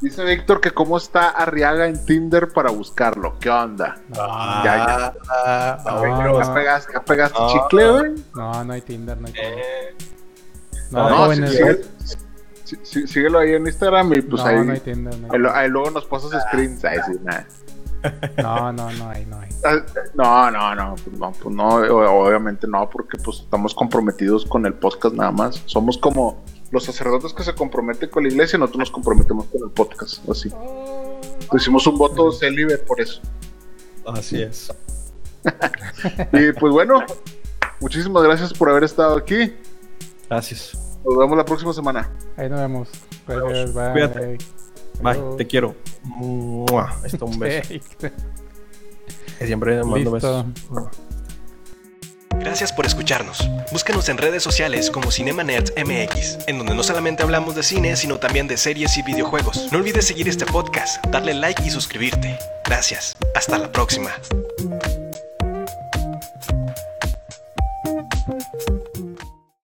Dice 0.01 0.25
Víctor 0.25 0.61
que 0.61 0.73
cómo 0.73 0.99
está 0.99 1.31
Arriaga 1.31 1.87
en 1.87 2.05
Tinder 2.05 2.49
para 2.49 2.71
buscarlo. 2.71 3.39
¿Qué 3.41 3.49
onda? 3.49 3.97
No, 4.11 4.17
Ya, 4.17 4.65
ya. 4.65 5.15
Ah, 5.31 5.79
No. 5.87 6.39
¿Ya 6.43 6.55
pegaste, 6.55 6.93
ya 6.93 7.01
pegaste 7.03 7.39
No. 7.41 7.49
chicle, 7.49 7.91
güey? 7.91 8.15
no, 8.35 8.65
no 8.65 8.73
hay 8.75 8.83
Tinder, 8.83 9.19
no 9.19 9.27
hay 9.27 9.33
Tinder. 9.33 9.59
Eh, 9.59 9.97
No, 10.91 11.09
No, 11.11 11.17
jóvenes. 11.17 11.59
sí, 12.65 12.77
sí, 12.83 13.07
síguelo 13.09 13.39
ahí 13.39 13.55
en 13.55 13.67
Instagram 13.67 14.13
y 14.13 14.23
pues 14.23 14.43
no, 14.43 14.49
ahí, 14.49 14.65
no 14.65 14.73
hay 14.73 14.81
tienda. 14.81 15.11
No, 15.17 15.33
ahí, 15.33 15.39
lo- 15.39 15.55
ahí 15.55 15.69
luego 15.71 15.91
nos 15.91 16.05
pasas 16.05 16.31
screens. 16.49 16.85
Ay, 16.85 16.99
sí, 17.07 17.13
nada. 17.25 17.47
no, 18.37 18.73
no, 18.73 18.93
no 18.93 19.09
hay, 19.11 19.25
no 19.27 19.41
hay. 19.41 19.49
Ah, 19.65 19.79
No, 20.15 20.51
no, 20.51 20.75
no, 20.75 20.95
pues 20.95 21.19
no, 21.19 21.33
pues 21.33 21.55
no, 21.55 21.69
obviamente 21.69 22.69
no, 22.69 22.89
porque 22.91 23.17
pues 23.19 23.41
estamos 23.41 23.75
comprometidos 23.75 24.45
con 24.45 24.65
el 24.67 24.75
podcast 24.75 25.15
nada 25.17 25.33
más. 25.33 25.63
Somos 25.67 25.97
como 25.99 26.45
los 26.71 26.85
sacerdotes 26.85 27.33
que 27.33 27.43
se 27.45 27.55
comprometen 27.55 28.09
con 28.09 28.25
la 28.25 28.29
iglesia, 28.29 28.59
nosotros 28.59 28.81
nos 28.81 28.91
comprometemos 28.91 29.47
con 29.47 29.63
el 29.63 29.71
podcast, 29.71 30.29
así. 30.29 30.51
Hicimos 31.55 31.87
un 31.87 31.99
voto 31.99 32.33
célibe 32.33 32.79
por 32.79 33.01
eso. 33.01 33.21
Así 34.07 34.43
es. 34.43 34.73
Y 36.33 36.53
pues 36.53 36.73
bueno, 36.73 37.05
muchísimas 37.81 38.23
gracias 38.25 38.53
por 38.53 38.69
haber 38.71 38.85
estado 38.85 39.17
aquí. 39.17 39.55
Gracias. 40.29 40.77
Nos 41.05 41.17
vemos 41.17 41.37
la 41.37 41.45
próxima 41.45 41.73
semana. 41.73 42.11
Ahí 42.37 42.49
nos 42.49 42.61
vemos. 42.61 42.89
Gracias, 43.27 43.75
bye. 43.75 43.93
Cuídate. 43.93 44.39
Bye, 45.03 45.37
te 45.37 45.47
quiero. 45.47 45.75
Ahí 46.05 47.01
está 47.05 47.25
un 47.25 47.39
beso. 47.39 47.75
Siempre 49.39 49.77
mando 49.85 49.97
Listo. 49.97 50.11
besos. 50.71 51.06
Gracias 52.41 52.73
por 52.73 52.87
escucharnos. 52.87 53.49
Búscanos 53.73 54.09
en 54.09 54.19
redes 54.19 54.43
sociales 54.43 54.91
como 54.91 55.11
Cinema 55.11 55.45
Nerds 55.45 55.73
MX, 55.77 56.39
en 56.47 56.59
donde 56.59 56.75
no 56.75 56.83
solamente 56.83 57.23
hablamos 57.23 57.55
de 57.55 57.63
cine, 57.63 57.97
sino 57.97 58.19
también 58.19 58.49
de 58.49 58.57
series 58.57 58.97
y 58.97 59.03
videojuegos. 59.03 59.71
No 59.73 59.79
olvides 59.79 60.07
seguir 60.07 60.29
este 60.29 60.47
podcast, 60.47 61.05
darle 61.07 61.35
like 61.35 61.63
y 61.65 61.71
suscribirte. 61.71 62.39
Gracias. 62.65 63.17
Hasta 63.35 63.59
la 63.59 63.71
próxima. 63.71 64.11